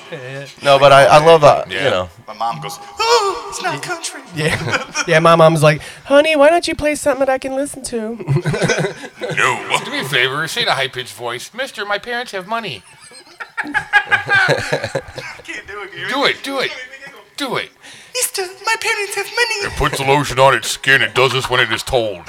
no, 0.63 0.79
but 0.79 0.93
I 0.93 1.05
I 1.05 1.25
love 1.25 1.45
uh, 1.45 1.65
Yeah. 1.69 1.85
you 1.85 1.91
know. 1.91 2.09
My 2.27 2.35
mom 2.35 2.61
goes, 2.61 2.77
oh, 2.81 3.47
it's 3.49 3.63
not 3.63 3.83
country. 3.83 4.23
Yeah, 4.35 4.93
yeah. 5.07 5.19
My 5.19 5.35
mom's 5.37 5.63
like, 5.63 5.81
"Honey, 6.05 6.37
why 6.37 6.49
don't 6.51 6.67
you 6.69 6.75
play 6.77 6.95
something 6.95 7.21
that 7.27 7.29
I 7.29 7.39
can 7.39 7.55
listen 7.57 7.83
to?" 7.85 8.17
No. 9.37 9.79
Do 9.85 9.91
me 9.91 10.01
a 10.01 10.05
favor. 10.05 10.47
Say 10.49 10.63
in 10.63 10.69
a 10.69 10.73
high 10.73 10.89
pitched 10.89 11.15
voice, 11.15 11.53
Mister. 11.55 11.85
My 11.85 11.99
parents 11.99 12.33
have 12.33 12.47
money. 12.47 12.83
Can't 15.45 15.67
do 15.67 15.83
it. 15.83 15.91
Do 16.09 16.25
it. 16.25 16.43
Do 16.43 16.59
it. 16.61 16.71
Do 17.37 17.57
it. 17.57 17.71
Mister, 18.15 18.43
my 18.65 18.77
parents 18.81 19.15
have 19.15 19.27
money. 19.27 19.55
It 19.67 19.73
puts 19.77 19.99
the 19.99 20.05
lotion 20.05 20.39
on 20.39 20.55
its 20.55 20.69
skin. 20.69 21.03
It 21.03 21.15
does 21.15 21.33
this 21.33 21.49
when 21.49 21.61
it 21.61 21.71
is 21.73 21.83
told. 21.83 22.29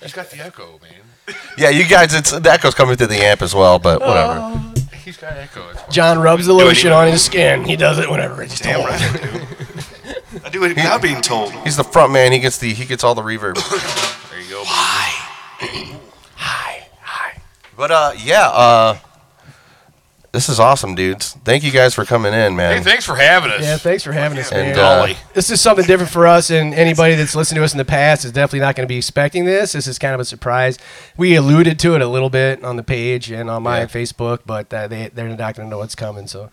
He's 0.00 0.12
got 0.12 0.30
the 0.30 0.38
echo, 0.40 0.80
man. 0.82 1.36
Yeah, 1.56 1.68
you 1.70 1.84
guys, 1.86 2.14
it's 2.14 2.30
the 2.30 2.50
echo's 2.50 2.74
coming 2.74 2.96
through 2.96 3.08
the 3.08 3.22
amp 3.24 3.42
as 3.42 3.54
well, 3.54 3.78
but 3.78 4.00
whatever. 4.00 4.72
He's 5.04 5.16
got 5.16 5.32
echo. 5.34 5.68
It's 5.70 5.80
fine. 5.80 5.90
John 5.90 6.18
rubs 6.18 6.46
the 6.46 6.52
lotion 6.52 6.92
on 6.92 7.08
his 7.08 7.24
skin. 7.24 7.64
He 7.64 7.76
does 7.76 7.98
it 7.98 8.10
whenever 8.10 8.42
it's 8.42 8.60
Damn 8.60 8.80
right 8.80 9.00
I 9.00 9.16
do. 9.16 10.40
I 10.44 10.48
do 10.48 10.64
it 10.64 10.68
without 10.70 11.02
being 11.02 11.20
told. 11.20 11.52
He's 11.64 11.76
the 11.76 11.84
front 11.84 12.12
man. 12.12 12.32
He 12.32 12.38
gets 12.40 12.58
the 12.58 12.72
he 12.72 12.84
gets 12.84 13.04
all 13.04 13.14
the 13.14 13.22
reverb. 13.22 13.56
There 14.30 14.40
you 14.40 14.50
go. 14.50 14.64
baby. 15.60 15.96
But 17.76 17.90
uh, 17.90 18.12
yeah, 18.18 18.48
uh, 18.48 18.98
this 20.32 20.48
is 20.48 20.60
awesome, 20.60 20.94
dudes. 20.94 21.32
Thank 21.44 21.64
you 21.64 21.70
guys 21.72 21.94
for 21.94 22.04
coming 22.04 22.32
in, 22.32 22.52
Hey, 22.52 22.56
man. 22.56 22.82
thanks 22.84 23.04
for 23.04 23.16
having 23.16 23.50
us. 23.50 23.62
Yeah, 23.62 23.76
thanks 23.78 24.04
for 24.04 24.12
having 24.12 24.38
us, 24.38 24.50
man. 24.52 24.70
And 24.70 24.78
uh, 24.78 25.14
this 25.34 25.50
is 25.50 25.60
something 25.60 25.84
different 25.86 26.12
for 26.12 26.26
us, 26.26 26.50
and 26.50 26.72
anybody 26.74 27.14
that's 27.16 27.34
listened 27.34 27.56
to 27.56 27.64
us 27.64 27.72
in 27.72 27.78
the 27.78 27.84
past 27.84 28.24
is 28.24 28.30
definitely 28.32 28.60
not 28.60 28.76
going 28.76 28.86
to 28.86 28.92
be 28.92 28.96
expecting 28.98 29.44
this. 29.44 29.72
This 29.72 29.86
is 29.86 29.98
kind 29.98 30.14
of 30.14 30.20
a 30.20 30.24
surprise. 30.24 30.78
We 31.16 31.34
alluded 31.34 31.78
to 31.80 31.94
it 31.96 32.00
a 32.02 32.06
little 32.06 32.30
bit 32.30 32.62
on 32.62 32.76
the 32.76 32.82
page 32.84 33.30
and 33.30 33.50
on 33.50 33.62
my 33.64 33.80
Yeah. 33.80 33.86
Facebook, 33.86 34.40
but 34.46 34.72
uh, 34.72 34.86
they 34.88 35.08
they're 35.08 35.28
not 35.28 35.54
going 35.56 35.66
to 35.66 35.70
know 35.70 35.78
what's 35.78 35.94
coming. 35.96 36.26
So, 36.28 36.50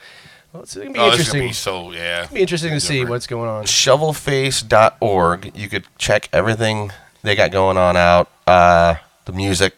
well, 0.53 0.63
it's 0.63 0.73
going 0.75 0.87
to 0.87 0.93
be 0.93 0.99
Oh, 0.99 1.11
this 1.11 1.19
interesting. 1.33 1.39
gonna 1.41 1.49
be 1.49 1.53
so 1.53 1.91
yeah. 1.91 2.23
It's 2.23 2.33
be 2.33 2.41
interesting 2.41 2.71
to 2.71 2.79
see 2.79 3.05
what's 3.05 3.27
going 3.27 3.49
on. 3.49 3.65
shovelface.org. 3.65 5.51
You 5.55 5.69
could 5.69 5.85
check 5.97 6.29
everything 6.33 6.91
they 7.23 7.35
got 7.35 7.51
going 7.51 7.77
on 7.77 7.95
out. 7.97 8.29
Uh, 8.47 8.95
the 9.25 9.33
music 9.33 9.75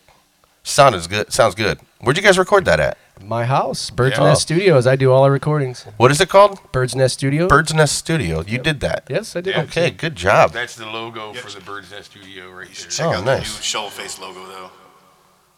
sounded 0.63 1.08
good. 1.10 1.34
Sounds 1.34 1.56
good. 1.56 1.79
Where'd 2.01 2.15
you 2.18 2.24
guys 2.24 2.38
record 2.38 2.65
that 2.65 2.79
at? 2.79 2.98
My 3.21 3.45
house, 3.45 3.89
Bird's 3.89 4.17
Yeah. 4.17 4.23
Nest 4.25 4.41
Studios. 4.43 4.88
I 4.88 4.95
do 4.95 5.11
all 5.11 5.23
our 5.23 5.31
recordings. 5.31 5.85
What 5.97 6.09
is 6.09 6.21
it 6.21 6.29
called? 6.29 6.59
Bird's 6.71 6.95
Nest 6.95 7.15
Studio. 7.15 7.47
Bird's 7.47 7.73
Nest 7.73 7.95
Studio. 7.97 8.43
You 8.47 8.57
did 8.59 8.79
that. 8.79 9.03
Yes, 9.09 9.35
I 9.35 9.41
did. 9.41 9.55
Yeah. 9.55 9.61
Okay, 9.63 9.91
good 9.91 10.15
job. 10.15 10.53
That's 10.53 10.75
the 10.75 10.85
logo 10.85 11.33
for 11.33 11.51
the 11.51 11.59
Bird's 11.61 11.91
Nest 11.91 12.11
Studio 12.11 12.49
right 12.49 12.65
there. 12.67 12.89
Check 12.89 13.05
Oh, 13.05 13.11
out 13.13 13.25
nice. 13.25 13.51
the 13.51 13.57
new 13.57 13.61
shovel 13.63 13.89
face 13.89 14.19
logo 14.19 14.45
though. 14.47 14.71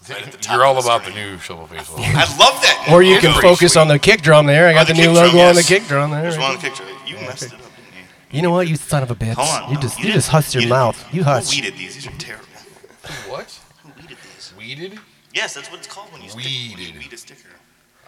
Right 0.09 0.23
at 0.25 0.31
the 0.31 0.37
top 0.39 0.55
You're 0.55 0.65
all 0.65 0.75
of 0.77 0.83
the 0.83 0.89
about 0.89 1.05
the 1.05 1.11
screen. 1.11 1.31
new 1.33 1.37
shovel 1.37 1.67
face 1.67 1.87
logo. 1.91 2.01
I 2.03 2.25
love 2.39 2.59
that. 2.63 2.87
Or 2.91 3.03
you 3.03 3.19
can 3.19 3.39
focus 3.39 3.73
sweet. 3.73 3.81
on 3.81 3.87
the 3.87 3.99
kick 3.99 4.21
drum 4.23 4.47
there. 4.47 4.67
I 4.67 4.73
got 4.73 4.89
Oh, 4.89 4.93
the, 4.93 4.99
the 4.99 5.07
new 5.07 5.13
logo 5.13 5.31
drum, 5.31 5.47
on 5.49 5.55
the 5.55 5.63
kick 5.63 5.83
drum 5.87 6.09
there. 6.11 6.21
There's 6.23 6.37
one 6.39 6.51
on 6.51 6.55
the 6.55 6.61
kick 6.63 6.73
drum. 6.75 6.89
You 7.05 7.15
messed 7.17 7.43
it 7.43 7.53
up, 7.53 7.59
didn't 7.59 7.69
you? 8.31 8.37
You 8.37 8.41
know 8.41 8.51
what, 8.51 8.67
you 8.67 8.75
son 8.75 9.03
of 9.03 9.11
a 9.11 9.15
bitch. 9.15 9.35
Hold 9.35 9.63
on. 9.63 9.69
You 9.69 9.75
no, 9.75 9.81
just 9.81 9.97
you, 9.99 10.05
didn't- 10.05 10.15
just 10.15 10.29
hussed 10.29 10.55
your 10.55 10.61
didn't- 10.61 10.71
mouth. 10.71 11.13
You 11.13 11.23
Who 11.23 11.29
hussed. 11.29 11.53
weeded 11.53 11.77
these? 11.77 11.93
These 11.93 12.07
are 12.07 12.11
terrible. 12.17 12.45
What? 13.29 13.59
Who 13.83 13.91
weeded 14.01 14.17
these? 14.35 14.53
Weeded? 14.57 14.99
Yes, 15.33 15.53
that's 15.53 15.69
what 15.71 15.79
it's 15.79 15.87
called 15.87 16.11
when 16.11 16.21
you 16.21 16.29
stick, 16.29 16.43
when 16.43 16.53
you 16.53 16.75
Weeded. 16.77 16.97
weed 16.99 17.13
a 17.13 17.17
sticker. 17.17 17.49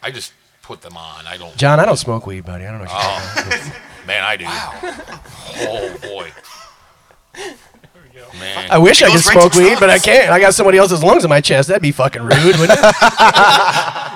I 0.01 0.12
just 0.12 0.34
put 0.62 0.82
them 0.82 0.98
on. 0.98 1.25
I 1.27 1.38
don't. 1.38 1.56
John, 1.58 1.80
I 1.80 1.86
don't 1.86 1.98
smoke 1.98 2.25
weed, 2.27 2.46
buddy. 2.46 2.65
I 2.65 2.72
don't 2.72 2.80
know. 2.80 2.86
What 2.86 2.92
you're 2.92 3.46
talking 3.46 3.62
about. 3.62 3.82
Oh, 4.03 4.06
man, 4.08 4.24
I 4.24 4.36
do. 4.38 4.46
Oh 5.68 5.98
boy. 6.01 6.32
There 7.36 7.53
we 8.13 8.20
go. 8.20 8.27
Man. 8.39 8.70
I 8.72 8.77
wish 8.77 9.01
I 9.01 9.08
could 9.08 9.13
goes 9.13 9.27
right 9.27 9.34
to 9.36 9.39
smoke 9.39 9.53
weed, 9.56 9.77
but 9.80 9.89
I 9.89 9.94
drugs. 9.98 10.06
can't. 10.06 10.30
I 10.32 10.39
got 10.39 10.53
somebody 10.53 10.77
else's 10.77 11.03
lungs 11.03 11.24
in 11.24 11.30
my 11.30 11.42
chest. 11.42 11.68
That'd 11.70 11.82
be 11.82 11.92
fucking 11.92 12.22
rude, 12.22 12.32
wouldn't 12.60 12.80
it? 12.80 12.80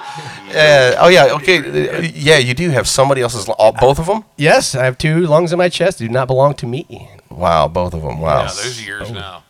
Uh, 0.47 0.95
oh 0.99 1.09
yeah. 1.09 1.33
Okay. 1.35 1.57
uh, 1.59 1.99
Yeah, 2.15 2.37
you 2.37 2.53
do 2.53 2.69
have 2.69 2.87
somebody 2.87 3.21
else's. 3.21 3.49
All, 3.49 3.73
both 3.73 3.99
of 3.99 4.05
them? 4.05 4.23
yes, 4.37 4.75
I 4.75 4.85
have 4.85 4.97
two 4.97 5.27
lungs 5.27 5.51
in 5.51 5.57
my 5.57 5.67
chest. 5.67 5.99
They 5.99 6.07
do 6.07 6.11
not 6.13 6.27
belong 6.27 6.53
to 6.55 6.65
me. 6.65 7.09
Wow, 7.29 7.67
both 7.67 7.93
of 7.93 8.01
them. 8.01 8.21
Wow. 8.21 8.43
Yeah, 8.43 8.51
there's 8.55 8.83
years 8.85 9.11
now. 9.11 9.43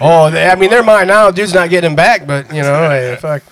Oh, 0.00 0.30
they, 0.30 0.48
I 0.48 0.54
mean, 0.56 0.70
they're 0.70 0.82
mine 0.82 1.06
now. 1.08 1.30
Dude's 1.30 1.54
not 1.54 1.70
getting 1.70 1.88
them 1.90 1.96
back, 1.96 2.26
but 2.26 2.52
you 2.54 2.62
know, 2.62 2.74
I, 2.90 3.16
fuck, 3.20 3.42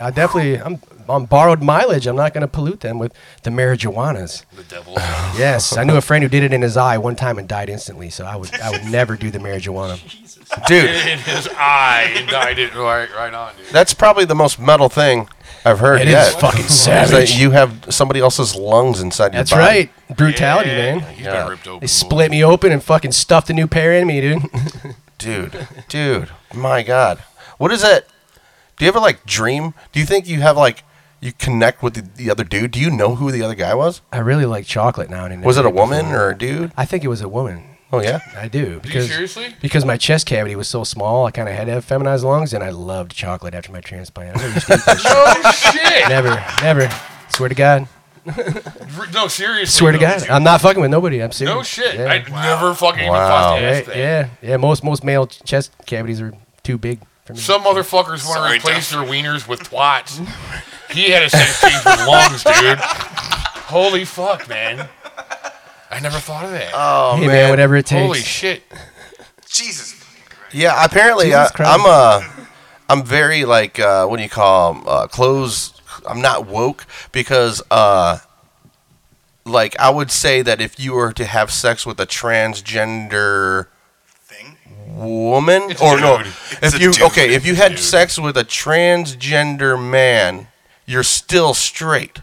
I 0.00 0.10
definitely, 0.10 0.56
I'm 0.60 0.80
on 1.08 1.26
borrowed 1.26 1.62
mileage. 1.62 2.06
I'm 2.06 2.16
not 2.16 2.32
going 2.32 2.42
to 2.42 2.48
pollute 2.48 2.80
them 2.80 2.98
with 2.98 3.12
the 3.42 3.50
marijuanas. 3.50 4.44
The 4.56 4.62
devil. 4.64 4.94
Yes, 5.38 5.76
I 5.78 5.84
knew 5.84 5.96
a 5.96 6.02
friend 6.02 6.22
who 6.22 6.28
did 6.28 6.42
it 6.42 6.52
in 6.52 6.60
his 6.60 6.76
eye 6.76 6.98
one 6.98 7.16
time 7.16 7.38
and 7.38 7.48
died 7.48 7.70
instantly. 7.70 8.10
So 8.10 8.26
I 8.26 8.36
would, 8.36 8.52
I 8.60 8.70
would 8.70 8.84
never 8.90 9.16
do 9.16 9.30
the 9.30 9.38
marijuana. 9.38 9.96
Jesus. 10.06 10.46
Dude, 10.66 10.84
in 10.84 11.18
his 11.20 11.48
eye 11.56 12.12
and 12.16 12.28
died 12.28 12.58
it 12.58 12.74
right, 12.74 13.08
right 13.16 13.32
on, 13.32 13.56
dude. 13.56 13.66
that's 13.68 13.94
probably 13.94 14.26
the 14.26 14.34
most 14.34 14.58
metal 14.58 14.90
thing 14.90 15.26
I've 15.64 15.78
heard 15.78 16.02
It 16.02 16.08
is 16.08 16.12
yet. 16.12 16.38
fucking 16.40 16.66
is 16.66 16.78
savage. 16.78 17.10
that 17.30 17.38
you 17.38 17.52
have 17.52 17.86
somebody 17.88 18.20
else's 18.20 18.54
lungs 18.54 19.00
inside 19.00 19.32
your 19.32 19.40
That's 19.40 19.50
body. 19.52 19.62
right, 19.62 20.16
brutality, 20.16 20.68
Yeah, 20.70 20.76
man. 20.96 21.14
He's 21.14 21.24
Yeah. 21.24 21.40
been 21.44 21.50
ripped 21.50 21.66
open. 21.68 21.80
They 21.80 21.86
split 21.86 22.30
me 22.30 22.44
open 22.44 22.70
and 22.72 22.82
fucking 22.82 23.12
stuffed 23.12 23.48
a 23.48 23.54
new 23.54 23.66
pair 23.66 23.94
in 23.94 24.06
me, 24.06 24.20
dude. 24.20 24.42
Dude, 25.22 25.68
dude, 25.88 26.28
my 26.54 26.82
God. 26.82 27.18
What 27.58 27.72
is 27.72 27.84
it? 27.84 28.08
Do 28.76 28.84
you 28.84 28.88
ever 28.88 29.00
like 29.00 29.24
dream? 29.24 29.74
Do 29.92 30.00
you 30.00 30.06
think 30.06 30.26
you 30.26 30.40
have 30.40 30.56
like, 30.56 30.84
you 31.20 31.32
connect 31.32 31.82
with 31.82 31.94
the, 31.94 32.02
the 32.02 32.30
other 32.30 32.44
dude? 32.44 32.72
Do 32.72 32.80
you 32.80 32.90
know 32.90 33.14
who 33.14 33.30
the 33.30 33.42
other 33.42 33.54
guy 33.54 33.74
was? 33.74 34.00
I 34.12 34.18
really 34.18 34.46
like 34.46 34.66
chocolate 34.66 35.10
now 35.10 35.24
and. 35.26 35.44
Was 35.44 35.56
it 35.56 35.64
a 35.66 35.70
woman 35.70 36.06
or 36.06 36.30
a 36.30 36.36
dude? 36.38 36.72
I 36.76 36.84
think 36.84 37.04
it 37.04 37.08
was 37.08 37.20
a 37.20 37.28
woman. 37.28 37.64
Oh, 37.94 38.00
yeah? 38.00 38.20
I 38.34 38.48
do 38.48 38.58
Are 38.64 38.70
you 38.70 38.80
because 38.80 39.08
seriously? 39.08 39.54
because 39.60 39.84
my 39.84 39.98
chest 39.98 40.26
cavity 40.26 40.56
was 40.56 40.66
so 40.66 40.82
small, 40.82 41.26
I 41.26 41.30
kind 41.30 41.46
of 41.46 41.54
had 41.54 41.66
to 41.66 41.72
have 41.72 41.84
feminized 41.84 42.24
lungs, 42.24 42.54
and 42.54 42.64
I 42.64 42.70
loved 42.70 43.12
chocolate 43.14 43.52
after 43.54 43.70
my 43.70 43.82
transplant. 43.82 44.38
I 44.38 44.40
never 44.40 44.54
used 44.54 44.66
to 44.68 44.74
eat 44.74 44.80
that 44.86 44.98
shit. 45.62 45.74
No 45.74 45.82
shit. 45.90 46.08
Never, 46.08 46.44
never. 46.62 46.90
Swear 47.28 47.50
to 47.50 47.54
God. 47.54 47.86
No, 48.24 49.26
seriously. 49.28 49.66
Swear 49.66 49.92
to 49.92 49.98
though. 49.98 50.06
God. 50.06 50.28
I'm 50.28 50.44
not 50.44 50.60
fucking 50.60 50.80
with 50.80 50.90
nobody. 50.90 51.22
I'm 51.22 51.32
serious. 51.32 51.54
No 51.54 51.62
shit. 51.62 51.96
Yeah. 51.98 52.06
I 52.06 52.18
never 52.30 52.74
fucking 52.74 53.08
Wow. 53.08 53.14
even 53.16 53.28
thought 53.28 53.60
yeah, 53.60 53.68
ask 53.68 53.84
that. 53.86 53.96
yeah, 53.96 54.28
yeah. 54.42 54.56
Most 54.56 54.84
most 54.84 55.02
male 55.04 55.26
chest 55.26 55.72
cavities 55.86 56.20
are 56.20 56.32
too 56.62 56.78
big 56.78 57.00
for 57.24 57.32
me. 57.34 57.40
Some 57.40 57.62
motherfuckers 57.62 58.26
want 58.28 58.48
to 58.48 58.56
replace 58.56 58.90
their 58.90 59.00
wieners 59.00 59.48
with 59.48 59.60
twats. 59.68 60.18
he 60.90 61.10
had 61.10 61.24
a 61.24 61.30
sex 61.30 61.60
change 61.60 61.84
with 61.84 62.06
lungs, 62.06 62.44
dude. 62.44 62.78
Holy 62.78 64.04
fuck, 64.04 64.48
man. 64.48 64.88
I 65.90 66.00
never 66.00 66.18
thought 66.18 66.44
of 66.44 66.50
that. 66.52 66.70
Oh, 66.74 67.16
hey 67.16 67.26
man, 67.26 67.50
whatever 67.50 67.76
it 67.76 67.86
takes. 67.86 68.02
Holy 68.06 68.20
shit. 68.20 68.62
Jesus. 69.48 70.02
Yeah, 70.52 70.84
apparently 70.84 71.26
Jesus 71.26 71.50
I, 71.58 71.64
I'm 71.64 71.80
uh 71.84 72.44
I'm 72.88 73.04
very 73.04 73.44
like 73.44 73.78
uh, 73.80 74.06
what 74.06 74.18
do 74.18 74.22
you 74.22 74.28
call 74.28 74.74
'em? 74.74 74.82
uh, 74.86 75.06
clothes. 75.06 75.80
I'm 76.08 76.20
not 76.20 76.46
woke 76.46 76.86
because 77.12 77.62
uh 77.70 78.18
like 79.44 79.78
I 79.78 79.90
would 79.90 80.10
say 80.10 80.42
that 80.42 80.60
if 80.60 80.78
you 80.78 80.92
were 80.94 81.12
to 81.12 81.24
have 81.24 81.50
sex 81.50 81.84
with 81.84 81.98
a 82.00 82.06
transgender 82.06 83.66
Thing. 84.24 84.56
woman 84.88 85.70
It's 85.70 85.82
or 85.82 85.98
no 86.00 86.18
dude. 86.18 86.26
It's 86.62 86.74
if 86.74 86.74
a 86.74 86.78
you 86.82 86.92
dude. 86.92 87.02
okay 87.02 87.34
if 87.34 87.44
you 87.46 87.54
had 87.54 87.70
Dude. 87.72 87.80
sex 87.80 88.18
with 88.18 88.36
a 88.36 88.44
transgender 88.44 89.76
man 89.82 90.48
you're 90.86 91.02
still 91.04 91.54
straight. 91.54 92.20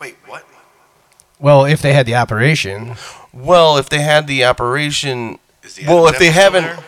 Wait, 0.00 0.16
what? 0.26 0.44
Well, 1.38 1.64
if 1.66 1.82
they 1.82 1.92
had 1.92 2.06
the 2.06 2.14
operation, 2.14 2.94
Well, 3.32 3.76
if 3.76 3.88
they 3.90 4.00
had 4.00 4.26
the 4.26 4.44
operation 4.44 5.38
Is 5.62 5.74
the 5.76 5.86
well 5.86 6.06
if 6.08 6.18
they 6.18 6.30
haven't 6.30 6.64
there? 6.64 6.78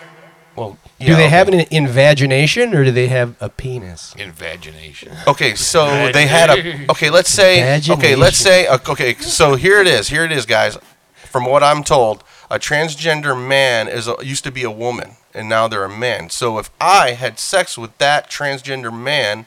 well 0.57 0.79
do 1.05 1.13
yeah, 1.13 1.17
they 1.17 1.29
have 1.29 1.49
an 1.49 1.65
invagination 1.71 2.75
or 2.75 2.85
do 2.85 2.91
they 2.91 3.09
have 3.09 3.35
a 3.41 3.49
penis? 3.49 4.15
Invagination. 4.17 5.13
Okay, 5.27 5.55
so 5.55 6.11
they 6.13 6.27
had 6.27 6.51
a. 6.51 6.91
Okay, 6.91 7.11
let's 7.11 7.31
say. 7.31 7.79
Okay, 7.91 8.15
let's 8.17 8.37
say. 8.37 8.67
uh, 8.67 8.79
Okay, 8.89 9.15
so 9.15 9.55
here 9.57 9.81
it 9.81 9.87
is. 9.87 10.09
Here 10.09 10.25
it 10.25 10.33
is, 10.33 10.47
guys. 10.47 10.79
From 11.15 11.47
what 11.47 11.63
I'm 11.65 11.83
told, 11.83 12.23
a 12.51 12.59
transgender 12.59 13.35
man 13.37 13.89
is 13.89 14.07
a, 14.07 14.15
used 14.23 14.45
to 14.45 14.53
be 14.53 14.63
a 14.63 14.71
woman, 14.71 15.13
and 15.35 15.49
now 15.49 15.67
they're 15.67 15.85
a 15.85 15.89
man. 15.89 16.31
So 16.31 16.59
if 16.59 16.71
I 16.81 17.13
had 17.13 17.39
sex 17.41 17.77
with 17.77 17.97
that 17.99 18.31
transgender 18.31 18.97
man, 18.97 19.47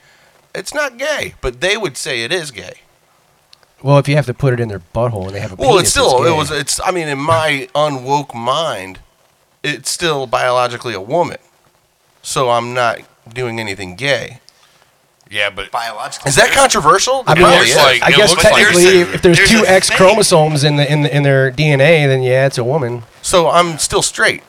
it's 0.53 0.73
not 0.73 0.97
gay, 0.97 1.35
but 1.39 1.61
they 1.61 1.77
would 1.77 1.95
say 1.95 2.23
it 2.23 2.31
is 2.33 2.51
gay. 2.51 2.81
Well, 3.81 3.99
if 3.99 4.07
you 4.09 4.15
have 4.15 4.25
to 4.25 4.33
put 4.33 4.53
it 4.53 4.59
in 4.59 4.69
their 4.69 4.81
butthole 4.93 5.27
and 5.27 5.35
they 5.35 5.39
have 5.39 5.51
a 5.53 5.55
Well, 5.55 5.69
penis, 5.73 5.81
it's 5.83 5.91
still. 5.91 6.23
gay. 6.23 6.33
it 6.33 6.35
was. 6.35 6.51
It's. 6.51 6.79
I 6.83 6.91
mean, 6.91 7.07
in 7.07 7.19
my 7.19 7.69
unwoke 7.75 8.33
mind, 8.35 8.99
it's 9.63 9.89
still 9.89 10.27
biologically 10.27 10.93
a 10.93 11.01
woman. 11.01 11.37
So 12.27 12.49
I'm 12.49 12.73
not 12.73 12.99
doing 13.33 13.57
anything 13.57 13.95
gay. 13.95 14.41
Yeah, 15.31 15.49
but 15.49 15.71
Biological. 15.71 16.27
Is 16.27 16.35
that 16.35 16.51
controversial? 16.51 17.23
I 17.25 17.35
mean, 17.35 17.43
probably 17.45 17.69
is. 17.69 17.75
like- 17.77 18.03
I 18.03 18.11
guess 18.11 18.31
looks 18.31 18.43
like- 18.43 18.53
technically, 18.53 18.99
if 18.99 19.21
there's 19.21 19.37
there's 19.37 19.49
two 19.49 19.65
X 19.65 19.87
thing. 19.87 19.95
chromosomes 19.97 20.65
in 20.65 20.75
the 20.75 20.91
in 20.91 21.03
the, 21.03 21.15
in 21.15 21.23
their 21.23 21.51
DNA, 21.51 22.05
then 22.05 22.23
yeah, 22.23 22.45
it's 22.45 22.57
a 22.57 22.65
woman. 22.65 23.03
So 23.21 23.49
I'm 23.49 23.77
still 23.77 24.01
straight. 24.01 24.43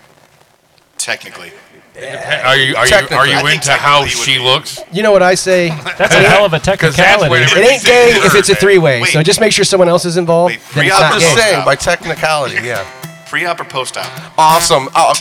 Technically. 0.97 1.53
are 1.97 2.57
you 2.57 2.75
are 2.75 2.87
you 2.89 2.97
are 3.13 3.27
you 3.29 3.47
into 3.47 3.71
how 3.73 4.05
she 4.07 4.33
it 4.33 4.39
would 4.39 4.43
be. 4.43 4.51
looks? 4.51 4.81
You 4.93 5.05
know 5.05 5.13
what 5.13 5.23
I 5.23 5.37
say? 5.37 5.69
That's 5.99 6.15
a 6.15 6.19
hell 6.19 6.45
of 6.45 6.53
a 6.55 6.59
technicality. 6.59 7.33
It 7.37 7.59
ain't 7.59 7.85
gay 7.85 8.11
if 8.25 8.35
it's 8.35 8.49
a 8.49 8.57
three 8.57 8.79
way. 8.79 9.05
So 9.05 9.23
just 9.23 9.39
make 9.41 9.53
sure 9.53 9.65
someone 9.65 9.89
else 9.89 10.05
is 10.05 10.17
involved. 10.17 10.55
Wait, 10.57 10.61
then 10.75 10.87
it's 10.87 10.99
not 10.99 11.13
I'm 11.13 11.21
just 11.21 11.37
gay. 11.37 11.41
saying- 11.43 11.53
saying 11.55 11.65
by 11.65 11.77
technicality, 11.77 12.57
yeah. 12.67 12.85
Pre-op 13.29 13.61
or 13.61 13.65
post-op? 13.65 14.39
Awesome. 14.39 14.89
Oh, 14.95 15.13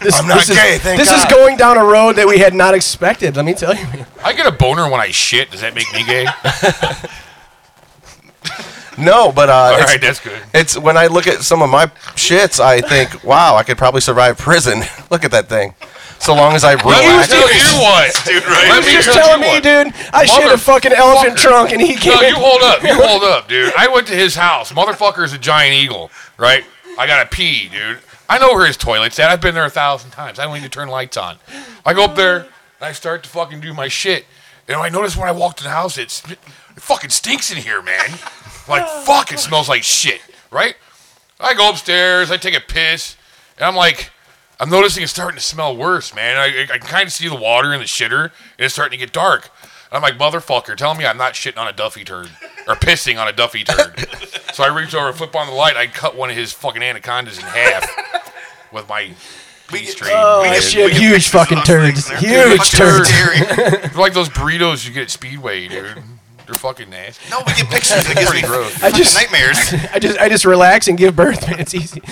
This, 0.00 0.20
I'm 0.20 0.28
not 0.28 0.40
this 0.40 0.50
is, 0.50 0.56
gay, 0.56 0.76
thank 0.78 0.98
this 1.00 1.10
is 1.10 1.24
going 1.30 1.56
down 1.56 1.78
a 1.78 1.84
road 1.84 2.16
that 2.16 2.26
we 2.28 2.38
had 2.38 2.52
not 2.52 2.74
expected. 2.74 3.36
Let 3.36 3.46
me 3.46 3.54
tell 3.54 3.74
you. 3.74 3.86
I 4.22 4.34
get 4.34 4.46
a 4.46 4.50
boner 4.52 4.90
when 4.90 5.00
I 5.00 5.10
shit. 5.10 5.50
Does 5.50 5.62
that 5.62 5.74
make 5.74 5.90
me 5.94 6.04
gay? 6.04 6.26
no, 9.02 9.32
but 9.32 9.48
uh, 9.48 9.52
All 9.52 9.80
it's, 9.80 9.98
that's 9.98 10.20
good. 10.20 10.42
it's 10.52 10.78
when 10.78 10.98
I 10.98 11.06
look 11.06 11.26
at 11.26 11.40
some 11.40 11.62
of 11.62 11.70
my 11.70 11.86
shits, 12.16 12.60
I 12.60 12.82
think, 12.82 13.24
wow, 13.24 13.56
I 13.56 13.62
could 13.62 13.78
probably 13.78 14.02
survive 14.02 14.36
prison. 14.36 14.82
look 15.10 15.24
at 15.24 15.30
that 15.30 15.48
thing. 15.48 15.74
So 16.18 16.34
long 16.34 16.54
as 16.54 16.64
I 16.64 16.74
Let 16.74 16.84
me 16.84 16.90
relax. 16.90 17.28
tell 17.28 17.52
you 17.54 17.82
what. 17.82 18.22
Dude, 18.26 18.44
right? 18.44 18.68
Let 18.68 18.86
me 18.86 18.96
was 18.96 19.04
tell 19.06 19.14
just 19.14 19.18
telling 19.18 19.40
me, 19.40 19.48
what. 19.48 19.62
dude, 19.62 19.94
I 20.12 20.24
shit 20.26 20.52
a 20.52 20.58
fucking 20.58 20.92
elephant 20.92 21.34
Motherfucker. 21.36 21.42
trunk, 21.42 21.72
and 21.72 21.80
he 21.80 21.94
came 21.96 22.12
No, 22.14 22.20
you 22.22 22.34
hold 22.36 22.62
up. 22.62 22.82
You 22.82 22.94
hold 22.94 23.22
up, 23.24 23.48
dude. 23.48 23.72
I 23.76 23.88
went 23.88 24.06
to 24.08 24.14
his 24.14 24.34
house. 24.34 24.72
Motherfucker's 24.72 25.32
a 25.32 25.38
giant 25.38 25.74
eagle, 25.74 26.10
right? 26.38 26.64
I 26.98 27.06
gotta 27.06 27.28
pee, 27.28 27.68
dude. 27.68 27.98
I 28.28 28.38
know 28.38 28.48
where 28.54 28.66
his 28.66 28.76
toilet's 28.76 29.18
at. 29.18 29.30
I've 29.30 29.40
been 29.40 29.54
there 29.54 29.64
a 29.64 29.70
thousand 29.70 30.10
times. 30.10 30.38
I 30.38 30.44
don't 30.44 30.54
need 30.54 30.62
to 30.62 30.68
turn 30.68 30.88
lights 30.88 31.16
on. 31.16 31.38
I 31.84 31.94
go 31.94 32.04
up 32.04 32.16
there 32.16 32.40
and 32.40 32.48
I 32.80 32.92
start 32.92 33.22
to 33.24 33.28
fucking 33.28 33.60
do 33.60 33.74
my 33.74 33.88
shit. 33.88 34.24
And 34.66 34.76
I 34.76 34.88
notice 34.88 35.16
when 35.16 35.28
I 35.28 35.32
walk 35.32 35.56
to 35.56 35.64
the 35.64 35.70
house, 35.70 35.98
it's 35.98 36.28
it 36.30 36.38
fucking 36.76 37.10
stinks 37.10 37.50
in 37.50 37.58
here, 37.58 37.82
man. 37.82 38.10
Like 38.68 38.88
fuck, 39.04 39.32
it 39.32 39.38
smells 39.38 39.68
like 39.68 39.82
shit, 39.82 40.20
right? 40.50 40.76
I 41.38 41.54
go 41.54 41.68
upstairs, 41.68 42.30
I 42.30 42.36
take 42.36 42.56
a 42.56 42.60
piss, 42.60 43.16
and 43.58 43.66
I'm 43.66 43.74
like, 43.74 44.10
I'm 44.58 44.70
noticing 44.70 45.02
it's 45.02 45.12
starting 45.12 45.36
to 45.36 45.42
smell 45.42 45.76
worse, 45.76 46.14
man. 46.14 46.36
I, 46.36 46.62
I, 46.62 46.78
can 46.78 46.88
kind 46.88 47.06
of 47.06 47.12
see 47.12 47.28
the 47.28 47.34
water 47.34 47.74
in 47.74 47.80
the 47.80 47.86
shitter, 47.86 48.24
and 48.24 48.32
it's 48.58 48.72
starting 48.72 48.98
to 48.98 49.04
get 49.04 49.12
dark. 49.12 49.50
And 49.90 49.96
I'm 49.96 50.02
like, 50.02 50.16
motherfucker, 50.16 50.76
tell 50.76 50.94
me 50.94 51.04
I'm 51.04 51.18
not 51.18 51.34
shitting 51.34 51.58
on 51.58 51.66
a 51.66 51.72
Duffy 51.72 52.04
turd 52.04 52.30
or 52.68 52.74
pissing 52.74 53.20
on 53.20 53.28
a 53.28 53.32
Duffy 53.32 53.64
turd. 53.64 54.06
so 54.52 54.64
I 54.64 54.68
reached 54.68 54.94
over, 54.94 55.12
flip 55.12 55.34
on 55.36 55.46
the 55.46 55.52
light, 55.52 55.76
I 55.76 55.86
cut 55.86 56.16
one 56.16 56.30
of 56.30 56.36
his 56.36 56.52
fucking 56.52 56.82
anacondas 56.82 57.38
in 57.38 57.44
half 57.44 58.70
with 58.72 58.88
my 58.88 59.10
pee 59.68 59.84
stream. 59.86 60.12
Oh, 60.14 60.42
We 60.42 60.48
I 60.48 60.54
get- 60.54 60.62
shit 60.62 60.92
huge 60.92 61.28
fucking 61.28 61.58
of 61.58 61.64
turds. 61.64 62.08
Huge 62.08 62.58
fucking 62.58 62.78
turds. 62.78 63.10
They're 63.10 63.90
like 64.00 64.12
those 64.14 64.28
burritos 64.28 64.86
you 64.86 64.92
get 64.92 65.04
at 65.04 65.10
Speedway, 65.10 65.68
dude. 65.68 66.02
They're 66.46 66.54
fucking 66.56 66.90
nasty. 66.90 67.30
No, 67.30 67.38
we 67.46 67.54
get 67.54 67.70
pictures. 67.70 68.10
It 68.10 68.16
gives 68.18 68.34
me 68.34 68.42
gross. 68.42 68.82
I 68.82 68.90
just- 68.90 69.14
nightmares. 69.16 69.56
I 69.94 69.98
just 69.98 70.18
I 70.18 70.28
just 70.28 70.44
relax 70.44 70.88
and 70.88 70.98
give 70.98 71.16
birth, 71.16 71.48
man. 71.48 71.58
It's 71.60 71.74
easy. 71.74 72.02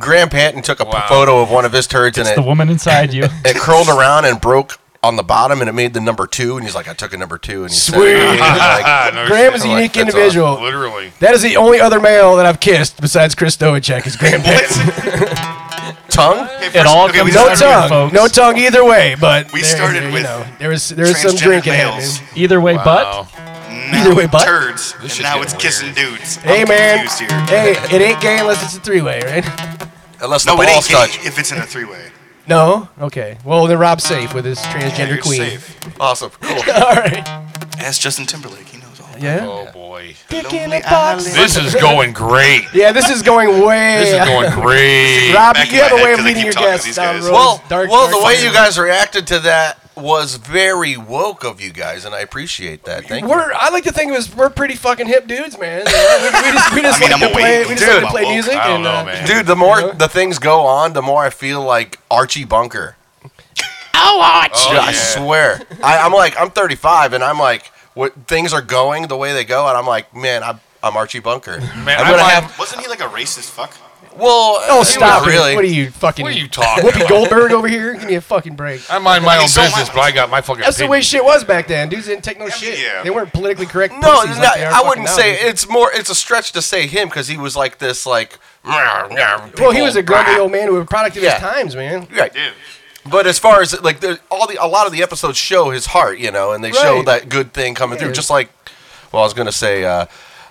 Graham 0.00 0.28
Patton 0.28 0.62
took 0.62 0.80
a 0.80 0.84
Wow. 0.84 1.06
photo 1.08 1.40
of 1.40 1.50
one 1.50 1.64
of 1.64 1.72
his 1.72 1.86
turds 1.86 2.18
and 2.18 2.26
It's 2.26 2.36
the 2.36 2.42
it, 2.42 2.46
woman 2.46 2.68
inside 2.68 3.14
you. 3.14 3.24
it 3.44 3.56
curled 3.56 3.88
around 3.88 4.24
and 4.24 4.40
broke 4.40 4.78
on 5.02 5.16
the 5.16 5.22
bottom 5.22 5.60
and 5.60 5.68
it 5.68 5.72
made 5.72 5.94
the 5.94 6.00
number 6.00 6.26
two. 6.26 6.56
And 6.56 6.64
he's 6.64 6.74
like, 6.74 6.88
I 6.88 6.94
took 6.94 7.12
a 7.12 7.16
number 7.16 7.38
two. 7.38 7.62
And 7.62 7.70
he 7.70 7.76
said, 7.76 7.94
Sweet. 7.94 8.14
like, 8.40 9.14
no 9.14 9.26
Graham 9.26 9.52
shit. 9.52 9.60
is 9.60 9.64
a 9.64 9.68
unique 9.68 9.92
That's 9.92 10.08
individual. 10.08 10.60
Literally. 10.60 11.12
That 11.20 11.34
is 11.34 11.42
the 11.42 11.56
only 11.56 11.80
other 11.80 12.00
male 12.00 12.36
that 12.36 12.46
I've 12.46 12.60
kissed 12.60 13.00
besides 13.00 13.34
Chris 13.34 13.56
Stoachek 13.56 14.06
is 14.06 14.16
Graham 14.16 14.40
Patton. 14.44 15.96
tongue? 16.08 16.48
Okay, 16.48 16.80
It 16.80 16.86
all 16.86 17.08
okay, 17.08 17.18
comes 17.18 17.34
No 17.34 17.40
Everyone, 17.40 17.56
started, 17.56 17.88
tongue, 17.88 18.10
folks. 18.10 18.14
no 18.14 18.28
tongue 18.28 18.56
either 18.58 18.84
way. 18.84 19.16
But 19.20 19.52
We 19.52 19.60
there- 19.62 19.76
started 19.76 20.04
you 20.04 20.12
with 20.12 20.22
know, 20.24 20.44
there 20.58 20.68
was 20.70 20.88
there 20.88 21.06
was 21.06 21.18
some 21.18 21.32
transgender 21.32 21.42
drinking 21.42 21.72
males. 21.74 22.20
Either 22.34 22.60
way, 22.60 22.76
but 22.76 22.86
Wow. 23.06 23.28
Either 23.92 24.14
way, 24.14 24.26
but- 24.26 24.44
turds, 24.44 24.94
This 25.00 25.14
and 25.18 25.22
now 25.24 25.40
it's 25.42 25.52
getting 25.52 25.92
kissing 25.92 25.94
dudes. 25.94 26.36
Hey 26.36 26.62
I'm 26.62 26.68
man, 26.68 27.06
confused 27.06 27.30
here. 27.32 27.40
hey, 27.46 27.96
it 27.96 28.02
ain't 28.02 28.20
gay 28.20 28.38
unless 28.40 28.62
it's 28.64 28.76
a 28.76 28.80
three 28.80 29.00
way, 29.00 29.20
right? 29.24 29.88
Unless 30.20 30.46
no, 30.46 30.56
the 30.56 30.62
it 30.62 30.64
ain't 30.64 30.74
balls 30.74 30.88
gay 30.88 30.94
touch. 30.94 31.24
if 31.26 31.38
it's 31.38 31.52
in 31.52 31.58
a 31.58 31.66
three-way. 31.66 32.10
No. 32.48 32.88
Okay. 33.00 33.38
Well, 33.44 33.66
then 33.66 33.78
Rob's 33.78 34.04
safe 34.04 34.32
with 34.34 34.44
his 34.44 34.62
Yeah, 34.62 34.72
transgender 34.90 35.08
you're 35.14 35.22
queen. 35.22 35.40
safe. 35.40 36.00
Awesome. 36.00 36.30
Cool. 36.40 36.72
All 36.74 36.94
right. 36.94 37.26
Ask 37.78 38.00
Justin 38.00 38.26
Timberlake. 38.26 38.66
He 38.68 38.78
knows 38.78 39.00
all. 39.00 39.08
about 39.08 39.20
Yeah. 39.22 39.46
Oh 39.46 39.70
boy. 39.72 40.14
Dick 40.28 40.52
in 40.52 40.70
Lonely 40.70 40.78
a 40.78 40.82
box. 40.82 41.24
This 41.34 41.56
is 41.56 41.74
going 41.74 42.12
great. 42.12 42.64
Yeah, 42.72 42.92
this 42.92 43.10
is 43.10 43.22
going 43.22 43.64
way. 43.64 43.98
This 43.98 44.12
is 44.20 44.26
going 44.28 44.50
great. 44.60 45.32
Rob, 45.34 45.54
Back 45.54 45.70
you 45.72 45.78
in 45.78 45.82
have 45.84 45.92
my 45.92 45.98
a 46.00 46.04
way 46.04 46.10
head 46.10 46.12
of 46.12 46.18
'cause 46.18 46.24
I 46.24 46.28
leading 46.28 46.34
keep 46.36 46.44
your 46.44 46.52
talking 46.52 46.66
to 46.68 46.72
guests 46.72 46.86
these 46.86 46.96
down 46.96 47.14
guys. 47.16 47.22
roads. 47.24 47.32
Well, 47.32 47.62
dark, 47.68 47.90
well, 47.90 48.06
dark 48.08 48.20
the 48.20 48.26
way 48.26 48.36
fire. 48.36 48.44
you 48.46 48.52
guys 48.52 48.78
reacted 48.78 49.26
to 49.28 49.38
that 49.40 49.78
was 49.96 50.36
very 50.36 50.96
woke 50.96 51.44
of 51.44 51.60
you 51.60 51.72
guys, 51.72 52.04
and 52.04 52.14
I 52.14 52.20
appreciate 52.20 52.84
that. 52.84 53.06
Thank 53.06 53.22
you. 53.24 53.30
We're, 53.30 53.52
I 53.54 53.70
like 53.70 53.84
to 53.84 53.92
think 53.92 54.10
it 54.10 54.14
was 54.14 54.34
we're 54.34 54.50
pretty 54.50 54.74
fucking 54.74 55.06
hip 55.06 55.26
dudes, 55.26 55.58
man. 55.58 55.84
You 55.86 55.92
know, 55.92 56.18
we, 56.20 56.26
we 56.48 56.52
just, 56.52 56.74
we 56.74 56.82
just 56.82 57.02
I 57.02 57.08
mean, 57.08 57.10
like 57.10 57.22
I'm 57.22 57.28
to 57.28 57.34
play, 57.34 57.58
we 57.64 57.74
just 57.74 57.82
like 57.86 57.94
to 57.94 58.00
Dude. 58.00 58.08
play 58.10 58.32
music. 58.32 58.54
And, 58.54 58.82
know, 58.82 58.90
uh. 58.90 59.26
Dude, 59.26 59.46
the 59.46 59.56
more 59.56 59.80
You 59.80 59.86
know? 59.88 59.92
the 59.94 60.08
things 60.08 60.38
go 60.38 60.60
on, 60.66 60.92
the 60.92 61.02
more 61.02 61.24
I 61.24 61.30
feel 61.30 61.62
like 61.62 61.98
Archie 62.10 62.44
Bunker. 62.44 62.96
Oh, 63.98 64.46
Dude, 64.68 64.78
I 64.78 64.90
yeah. 64.90 64.92
swear. 64.92 65.60
I, 65.82 65.98
I'm 65.98 66.12
like, 66.12 66.38
I'm 66.38 66.50
35, 66.50 67.14
and 67.14 67.24
I'm 67.24 67.38
like, 67.38 67.66
what 67.94 68.12
things 68.26 68.52
are 68.52 68.60
going 68.62 69.06
the 69.08 69.16
way 69.16 69.32
they 69.32 69.44
go, 69.44 69.66
and 69.68 69.76
I'm 69.76 69.86
like, 69.86 70.14
man, 70.14 70.42
I'm, 70.42 70.60
I'm 70.82 70.96
Archie 70.96 71.20
Bunker. 71.20 71.58
Man, 71.58 71.98
I'm 71.98 72.06
I 72.06 72.10
gonna 72.10 72.22
might- 72.22 72.30
have. 72.32 72.58
Wasn't 72.58 72.80
he 72.82 72.88
like 72.88 73.00
a 73.00 73.04
racist 73.08 73.50
fuck? 73.50 73.74
Well, 74.18 74.56
Oh, 74.68 74.82
stop 74.82 75.26
it. 75.26 75.30
Really? 75.30 75.54
What 75.54 75.64
are 75.64 75.68
you 75.68 75.90
fucking? 75.90 76.22
What 76.24 76.34
are 76.34 76.38
you 76.38 76.48
talking 76.48 76.84
Whoopi 76.84 76.96
about? 76.96 77.08
Goldberg 77.08 77.52
over 77.52 77.68
here? 77.68 77.94
Give 77.94 78.04
me 78.04 78.14
a 78.14 78.20
fucking 78.20 78.56
break. 78.56 78.82
I 78.90 78.98
mind 78.98 79.24
my 79.24 79.32
I 79.34 79.36
mean, 79.36 79.42
own 79.44 79.48
so 79.48 79.62
business, 79.62 79.86
much. 79.88 79.94
but 79.94 80.00
I 80.00 80.10
got 80.12 80.30
my 80.30 80.40
fucking. 80.40 80.62
That's 80.62 80.78
the 80.78 80.84
way 80.84 80.98
opinion. 80.98 81.02
shit 81.02 81.24
was 81.24 81.44
back 81.44 81.66
then. 81.68 81.88
Dudes 81.88 82.06
didn't 82.06 82.24
take 82.24 82.38
no 82.38 82.48
shit. 82.48 82.78
yeah. 82.78 83.02
They 83.02 83.10
weren't 83.10 83.32
politically 83.32 83.66
correct. 83.66 83.94
No, 83.94 84.20
pussies 84.20 84.36
no, 84.36 84.42
like 84.42 84.54
they 84.54 84.64
are 84.64 84.68
I 84.68 84.74
fucking 84.76 84.88
wouldn't 84.88 85.08
say 85.08 85.32
nowadays. 85.32 85.44
it's 85.50 85.68
more. 85.68 85.90
It's 85.92 86.10
a 86.10 86.14
stretch 86.14 86.52
to 86.52 86.62
say 86.62 86.86
him 86.86 87.08
because 87.08 87.28
he 87.28 87.36
was 87.36 87.56
like 87.56 87.78
this, 87.78 88.06
like. 88.06 88.38
Well, 88.64 89.70
he 89.72 89.82
was 89.82 89.96
a 89.96 90.02
grumpy 90.02 90.40
old 90.40 90.50
man 90.52 90.68
who 90.68 90.74
was 90.74 90.82
a 90.82 90.86
product 90.86 91.16
of 91.16 91.22
Yeah. 91.22 91.32
his 91.32 91.40
times, 91.40 91.76
man. 91.76 92.08
Right. 92.16 92.32
Dude. 92.32 92.52
But 93.08 93.26
as 93.28 93.38
far 93.38 93.60
as 93.62 93.80
like 93.82 94.00
the, 94.00 94.18
all 94.30 94.48
the 94.48 94.56
a 94.60 94.66
lot 94.66 94.86
of 94.86 94.92
the 94.92 95.02
episodes 95.02 95.38
show 95.38 95.70
his 95.70 95.86
heart, 95.86 96.18
you 96.18 96.30
know, 96.32 96.52
and 96.52 96.64
they 96.64 96.72
show 96.72 96.96
Right. 96.96 97.06
that 97.06 97.28
good 97.28 97.52
thing 97.52 97.74
coming 97.76 97.96
Yeah. 97.98 98.04
through. 98.06 98.14
Just 98.14 98.30
like, 98.30 98.48
well, 99.12 99.22
I 99.22 99.24
was 99.26 99.34
gonna 99.34 99.52
say, 99.52 99.84
uh, 99.84 100.06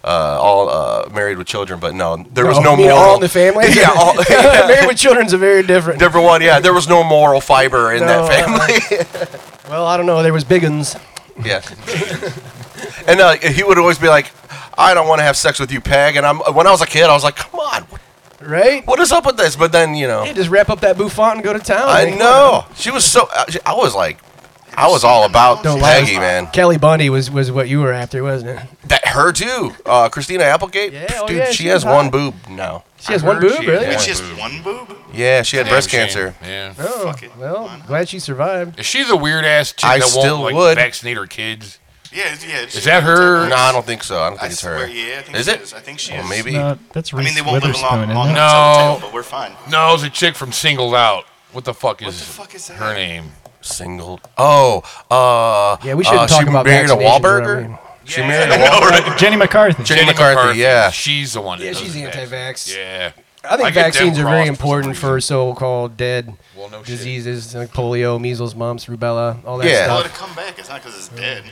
uh, 0.06 0.38
all 0.40 0.70
uh, 0.70 1.10
married 1.10 1.38
with 1.38 1.48
children, 1.48 1.80
but 1.80 1.96
no, 1.96 2.18
there 2.32 2.46
was 2.46 2.60
no 2.60 2.76
moral. 2.78 2.96
all 2.98 3.16
in 3.16 3.22
the 3.22 3.28
family. 3.30 3.66
yeah, 3.74 3.90
all, 3.98 4.14
yeah, 4.30 4.68
Married 4.68 4.88
with 4.88 4.98
Children's 4.98 5.34
a 5.34 5.38
very 5.38 5.64
different. 5.64 6.00
different 6.00 6.26
one. 6.26 6.42
Yeah, 6.42 6.60
there 6.60 6.74
was 6.74 6.88
no 6.88 7.04
moral 7.04 7.42
fiber 7.42 7.92
in 7.92 8.02
No, 8.02 8.28
that 8.28 8.30
family. 8.30 9.40
Well, 9.70 9.86
I 9.86 9.98
don't 9.98 10.06
know. 10.06 10.22
There 10.22 10.32
was 10.34 10.44
big 10.44 10.64
uns. 10.64 10.96
yeah. 11.44 11.62
and 13.08 13.20
uh, 13.20 13.34
he 13.38 13.64
would 13.64 13.78
always 13.78 13.98
be 13.98 14.08
like, 14.08 14.32
"I 14.78 14.94
don't 14.94 15.08
want 15.08 15.20
to 15.20 15.24
have 15.24 15.36
sex 15.36 15.60
with 15.60 15.72
you, 15.72 15.82
Peg." 15.82 16.16
And 16.16 16.26
I'm 16.26 16.38
when 16.54 16.68
I 16.68 16.72
was 16.72 16.82
a 16.82 16.86
kid, 16.86 17.04
I 17.06 17.14
was 17.14 17.24
like, 17.24 17.36
"Come 17.36 17.60
on, 17.60 17.82
what, 17.84 18.02
Right? 18.42 18.86
what 18.86 19.00
is 19.00 19.12
up 19.12 19.26
with 19.26 19.38
this?" 19.38 19.56
But 19.56 19.72
then 19.72 19.96
you 19.96 20.08
know, 20.08 20.24
Yeah, 20.24 20.34
just 20.34 20.50
wrap 20.50 20.70
up 20.70 20.82
that 20.82 20.98
bouffant 20.98 21.36
and 21.36 21.44
go 21.44 21.52
to 21.54 21.60
town. 21.60 21.90
I 21.90 22.12
know 22.12 22.66
she 22.76 22.92
was 22.92 23.04
so. 23.04 23.28
uh, 23.36 23.46
I 23.66 23.74
was 23.74 23.96
like, 23.96 24.20
I 24.78 24.88
was 24.88 25.04
all 25.04 25.24
about 25.26 25.64
Don't 25.64 25.80
lie. 25.80 26.00
Peggy, 26.02 26.18
man. 26.18 26.48
Kelly 26.48 26.78
Bundy 26.78 27.10
was, 27.10 27.32
was 27.32 27.52
what 27.52 27.70
you 27.70 27.80
were 27.82 27.94
after, 27.94 28.24
wasn't 28.24 28.60
it? 28.60 28.68
That 28.90 29.06
her 29.08 29.32
too. 29.32 29.74
Uh, 29.86 30.10
Christina 30.10 30.44
Applegate. 30.44 30.94
Yeah, 30.94 31.08
oh 31.16 31.28
Dude, 31.28 31.38
yeah, 31.38 31.46
she, 31.52 31.64
she 31.64 31.68
has 31.70 31.86
one 31.86 32.06
hot. 32.06 32.12
boob 32.12 32.36
now. 32.50 32.84
She 33.00 33.14
has 33.14 33.24
one 33.24 33.40
boob, 33.40 33.54
she- 33.62 33.68
really? 33.68 33.86
yeah. 33.86 33.98
She 33.98 34.10
has 34.10 34.22
one 34.38 34.62
boob? 34.64 34.98
Yeah, 35.14 35.42
she 35.44 35.58
had 35.58 35.64
Damn 35.64 35.72
breast 35.74 35.90
shame. 35.90 36.02
cancer. 36.02 36.36
Yeah. 36.44 36.74
Oh, 36.80 37.04
Fuck 37.06 37.24
it. 37.24 37.32
well, 37.38 37.72
glad 37.88 38.10
she 38.10 38.20
survived. 38.20 38.80
Is 38.80 38.86
she 38.86 39.04
the 39.04 39.16
weird 39.16 39.46
ass 39.46 39.72
chick 39.72 39.90
I 39.90 40.00
that 40.00 40.08
still 40.08 40.36
won't 40.42 40.44
like 40.46 40.56
would. 40.56 40.76
vaccinate 40.76 41.16
her 41.18 41.28
kids? 41.28 41.80
Yeah, 42.12 42.36
yeah. 42.48 42.62
Is 42.64 42.84
that 42.86 43.04
her? 43.04 43.50
No, 43.50 43.56
I 43.56 43.72
don't 43.72 43.86
think 43.86 44.02
so. 44.04 44.18
I 44.22 44.30
don't 44.30 44.38
I 44.38 44.42
think 44.44 44.52
it's 44.54 44.62
her. 44.64 44.88
yeah, 44.88 45.20
I 45.20 45.22
think 45.22 45.38
Is 45.38 45.46
she 45.48 45.52
it? 45.52 45.62
is. 45.62 45.74
I 45.74 45.80
think 45.80 46.00
she 46.00 46.14
Oh, 46.14 46.20
is. 46.22 46.30
maybe. 46.30 46.54
No, 46.54 46.78
that's 46.94 47.14
I 47.14 47.22
mean, 47.22 47.36
they 47.36 47.42
won't 47.42 47.64
live 47.64 47.76
long, 47.82 48.10
long 48.10 48.30
enough 48.30 48.30
it? 48.30 48.34
to 48.34 48.36
tell 48.36 48.74
the 48.74 48.94
No. 48.96 49.00
tale, 49.00 49.00
but 49.02 49.14
we're 49.14 49.24
fine. 49.24 49.52
No, 49.70 49.94
it's 49.94 50.04
a 50.04 50.10
chick 50.10 50.36
from 50.36 50.52
Singled 50.54 50.96
Out. 50.96 51.26
What 51.52 51.66
the 51.66 51.74
fuck 51.74 52.02
is, 52.02 52.08
what 52.08 52.14
the 52.16 52.20
fuck 52.24 52.56
is 52.56 52.68
that? 52.68 52.78
her 52.78 52.94
name? 52.94 53.32
Single. 53.66 54.20
Oh, 54.38 54.84
uh. 55.10 55.78
Yeah, 55.86 55.96
we 55.96 56.04
shouldn't 56.04 56.24
uh, 56.24 56.28
talk 56.28 56.44
she 56.44 56.50
about 56.50 56.66
married 56.66 56.90
a 56.90 56.94
vaccinations 56.94 57.20
Wahlburger. 57.22 57.56
around 57.56 57.66
here. 57.70 57.80
She 58.06 58.22
Yeah. 58.22 58.28
married 58.28 58.52
I 58.52 58.56
a 58.56 58.60
know, 58.60 58.66
Wahlburger. 58.66 59.18
Jenny 59.18 59.36
McCarthy. 59.38 59.84
Jenny 59.84 60.06
McCarthy, 60.06 60.60
yeah. 60.60 60.92
She's 60.92 61.34
the 61.34 61.42
one. 61.42 61.60
Yeah, 61.60 61.74
she's 61.74 61.94
the 61.96 62.04
vaccine. 62.06 62.22
anti-vax. 62.28 62.76
Yeah. 62.78 63.12
I 63.44 63.58
think 63.58 63.68
I 63.68 63.72
vaccines 63.72 64.18
are 64.20 64.24
very 64.24 64.46
crossed 64.46 64.60
for 64.60 64.66
important 64.66 64.98
for 64.98 65.20
so-called 65.22 65.98
dead 65.98 66.34
Well, 66.56 66.70
no 66.70 66.80
shit. 66.80 66.88
diseases 66.98 67.54
like 67.56 67.72
polio, 67.74 68.20
measles, 68.20 68.56
mumps, 68.56 68.86
rubella, 68.86 69.38
all 69.46 69.58
that 69.60 69.68
Yeah. 69.68 69.88
Well, 69.88 70.00
stuff. 70.02 70.14
it'll 70.16 70.28
come 70.28 70.36
back. 70.36 70.58
It's 70.60 70.70
not 70.70 70.82
because 70.84 70.98
it's 70.98 71.08
dead. 71.10 71.44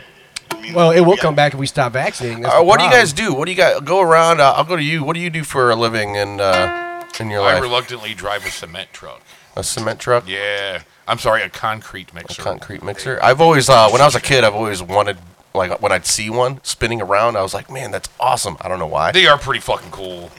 I 0.52 0.60
mean, 0.62 0.74
Well, 0.74 0.92
it 0.92 1.00
will 1.02 1.12
we 1.12 1.16
got- 1.18 1.22
come 1.22 1.36
back 1.36 1.54
if 1.54 1.60
we 1.60 1.68
stop 1.68 1.94
vaccinating. 1.94 2.42
That's 2.44 2.54
Uh, 2.54 2.60
the 2.60 2.64
what 2.64 2.80
do 2.80 2.86
you 2.86 2.92
guys 2.92 3.12
do? 3.14 3.34
What 3.34 3.46
do 3.46 3.52
you 3.52 3.58
guys 3.58 3.80
go 3.82 4.02
around? 4.02 4.40
Uh, 4.40 4.54
I'll 4.56 4.64
go 4.64 4.76
to 4.76 4.84
you. 4.84 5.04
What 5.04 5.14
do 5.16 5.20
you 5.20 5.30
do 5.32 5.44
for 5.44 5.70
a 5.72 5.76
living 5.76 6.16
in 6.16 6.40
uh, 6.40 7.04
in 7.20 7.30
your 7.32 7.42
I 7.42 7.46
life? 7.46 7.56
I 7.56 7.60
reluctantly 7.60 8.14
drive 8.14 8.46
a 8.46 8.52
cement 8.52 8.90
truck. 8.94 9.22
a 9.56 9.64
cement 9.64 10.00
truck, 10.00 10.24
Yeah. 10.28 10.80
I'm 11.08 11.18
sorry, 11.20 11.42
a 11.44 11.50
concrete 11.50 12.14
mixer. 12.14 12.42
concrete 12.42 12.82
mixer. 12.84 13.20
I've 13.22 13.42
always, 13.42 13.70
uh, 13.70 13.90
when 13.90 14.02
I 14.02 14.06
was 14.06 14.16
a 14.16 14.22
kid, 14.22 14.44
I've 14.44 14.56
always 14.56 14.82
wanted, 14.82 15.18
like, 15.54 15.82
when 15.82 15.92
I'd 15.92 16.06
see 16.06 16.30
one 16.30 16.60
spinning 16.64 17.02
around, 17.02 17.36
I 17.36 17.42
was 17.42 17.54
like, 17.54 17.70
man, 17.70 17.92
that's 17.92 18.10
awesome. 18.20 18.56
I 18.62 18.70
don't 18.70 18.80
know 18.80 18.88
why. 18.88 19.12
They 19.12 19.28
are 19.28 19.38
pretty 19.38 19.60
fucking 19.60 19.92
cool. 19.92 20.32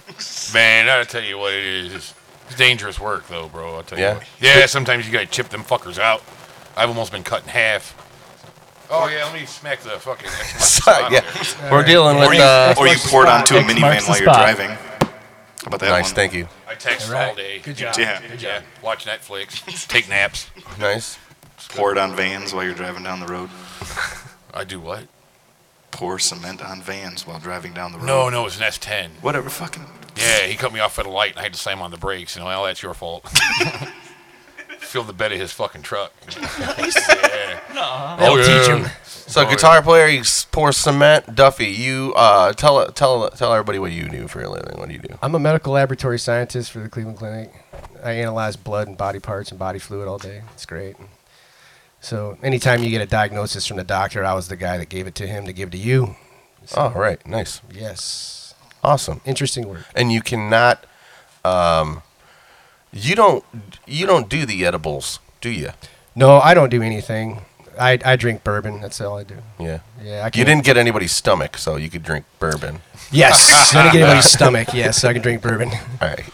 Man, 0.54 0.84
I 0.88 0.92
gotta 0.92 1.04
tell 1.04 1.22
you 1.22 1.36
what 1.38 1.52
it 1.52 1.64
is. 1.64 1.94
It's 1.94 2.14
dangerous 2.56 2.98
work, 2.98 3.26
though, 3.28 3.48
bro. 3.48 3.76
I'll 3.76 3.82
tell 3.82 3.98
Yeah? 3.98 4.12
you. 4.14 4.18
What. 4.18 4.26
Yeah, 4.40 4.66
sometimes 4.66 5.06
you 5.06 5.12
gotta 5.12 5.26
chip 5.26 5.48
them 5.50 5.62
fuckers 5.64 5.98
out. 5.98 6.22
I've 6.76 6.88
almost 6.88 7.12
been 7.12 7.22
cut 7.24 7.42
in 7.42 7.48
half. 7.48 7.94
Oh, 8.90 9.08
yeah, 9.08 9.24
let 9.24 9.34
me 9.34 9.46
smack 9.46 9.80
the 9.80 9.90
fucking. 9.90 10.26
X 10.26 10.36
marks 10.36 10.52
the 10.52 10.62
spot 10.82 11.10
yeah, 11.12 11.70
we're 11.72 11.84
dealing 11.84 12.18
Or 12.18 12.28
with. 12.28 12.38
you, 12.38 12.44
Uh, 12.44 12.74
or 12.78 12.86
you 12.86 12.96
pour 12.98 13.22
it 13.24 13.28
onto 13.28 13.56
a 13.56 13.60
marks 13.62 13.72
minivan 13.74 13.80
while 14.08 14.18
you're 14.18 14.26
spot. 14.28 14.56
driving. 14.56 14.78
How 15.64 15.68
about 15.68 15.80
that 15.80 15.88
nice, 15.90 16.04
one? 16.06 16.14
thank 16.14 16.34
you. 16.34 16.46
I 16.68 16.74
text 16.74 17.08
All 17.08 17.14
right. 17.14 17.28
all 17.30 17.34
day. 17.34 17.58
Good 17.60 17.76
job. 17.76 17.94
Yeah. 17.98 18.20
Good 18.20 18.38
job. 18.38 18.62
yeah, 18.62 18.82
watch 18.82 19.06
Netflix, 19.06 19.86
take 19.88 20.08
naps. 20.08 20.50
Nice. 20.78 21.18
Pour 21.70 21.90
it 21.92 21.98
on 21.98 22.14
vans 22.14 22.52
while 22.52 22.64
you're 22.64 22.74
driving 22.74 23.02
down 23.02 23.20
the 23.20 23.26
road. 23.26 23.48
I 24.52 24.64
do 24.64 24.78
what? 24.78 25.04
Pour 25.90 26.18
cement 26.18 26.62
on 26.62 26.82
vans 26.82 27.26
while 27.26 27.38
driving 27.38 27.72
down 27.72 27.92
the 27.92 27.98
road. 27.98 28.06
No, 28.06 28.28
no, 28.28 28.46
it's 28.46 28.58
an 28.58 28.64
S10. 28.64 29.08
Whatever, 29.22 29.48
fucking. 29.48 29.84
Yeah, 30.16 30.40
he 30.46 30.54
cut 30.56 30.72
me 30.72 30.80
off 30.80 30.98
at 30.98 31.06
a 31.06 31.10
light 31.10 31.30
and 31.30 31.40
I 31.40 31.44
had 31.44 31.54
to 31.54 31.58
slam 31.58 31.80
on 31.80 31.90
the 31.90 31.96
brakes. 31.96 32.36
You 32.36 32.40
know, 32.42 32.46
well, 32.46 32.64
that's 32.64 32.82
your 32.82 32.92
fault. 32.94 33.26
Fill 34.78 35.02
the 35.04 35.12
bed 35.12 35.32
of 35.32 35.38
his 35.40 35.50
fucking 35.52 35.82
truck. 35.82 36.12
yeah. 36.38 37.60
That'll 37.72 38.34
Oh, 38.34 38.36
teach 38.36 38.68
yeah. 38.68 38.76
him. 38.76 38.90
So, 39.26 39.42
Oh, 39.42 39.48
guitar 39.50 39.80
player, 39.82 40.06
you 40.06 40.22
pour 40.52 40.70
cement. 40.72 41.34
Duffy, 41.34 41.66
you 41.66 42.12
uh, 42.14 42.52
tell 42.52 42.86
tell 42.92 43.30
tell 43.30 43.52
everybody 43.52 43.78
what 43.78 43.90
you 43.92 44.08
do 44.08 44.28
for 44.28 44.42
a 44.42 44.50
living. 44.50 44.78
What 44.78 44.88
do 44.88 44.94
you 44.94 45.00
do? 45.00 45.18
I'm 45.22 45.34
a 45.34 45.38
medical 45.38 45.72
laboratory 45.72 46.18
scientist 46.18 46.70
for 46.70 46.80
the 46.80 46.88
Cleveland 46.90 47.18
Clinic. 47.18 47.50
I 48.02 48.12
analyze 48.12 48.56
blood 48.56 48.86
and 48.86 48.98
body 48.98 49.18
parts 49.20 49.50
and 49.50 49.58
body 49.58 49.78
fluid 49.78 50.08
all 50.08 50.18
day. 50.18 50.42
It's 50.52 50.66
great. 50.66 50.96
So 52.00 52.36
anytime 52.42 52.82
you 52.82 52.90
get 52.90 53.00
a 53.00 53.06
diagnosis 53.06 53.66
from 53.66 53.78
the 53.78 53.84
doctor, 53.84 54.22
I 54.24 54.34
was 54.34 54.48
the 54.48 54.56
guy 54.56 54.76
that 54.76 54.90
gave 54.90 55.06
it 55.06 55.14
to 55.16 55.26
him 55.26 55.46
to 55.46 55.54
give 55.54 55.70
to 55.70 55.78
you. 55.78 56.16
Oh, 56.76 56.90
right, 56.90 57.24
nice, 57.26 57.62
Yes. 57.70 58.54
awesome. 58.82 59.22
Interesting 59.24 59.68
work. 59.68 59.84
And 59.94 60.12
you 60.12 60.20
cannot, 60.20 60.84
um, 61.46 62.02
you 62.92 63.14
don't 63.14 63.42
you 63.86 64.06
don't 64.06 64.28
do 64.28 64.44
the 64.44 64.66
edibles, 64.66 65.18
do 65.40 65.50
you? 65.50 65.70
No, 66.14 66.40
I 66.40 66.52
don't 66.52 66.68
do 66.70 66.82
anything. 66.82 67.40
I, 67.78 67.98
I 68.04 68.16
drink 68.16 68.44
bourbon. 68.44 68.80
That's 68.80 69.00
all 69.00 69.18
I 69.18 69.24
do. 69.24 69.36
Yeah. 69.58 69.80
Yeah, 70.02 70.22
I 70.22 70.38
You 70.38 70.44
didn't 70.44 70.64
get 70.64 70.76
anybody's 70.76 71.12
stomach, 71.12 71.56
so 71.58 71.76
you 71.76 71.90
could 71.90 72.02
drink 72.02 72.24
bourbon. 72.38 72.80
Yes. 73.10 73.74
I 73.74 73.82
didn't 73.82 73.92
get 73.92 74.02
anybody's 74.02 74.30
stomach. 74.30 74.74
Yes, 74.74 75.04
I 75.04 75.12
can 75.12 75.22
drink 75.22 75.42
bourbon. 75.42 75.70
All 75.70 76.08
right. 76.08 76.24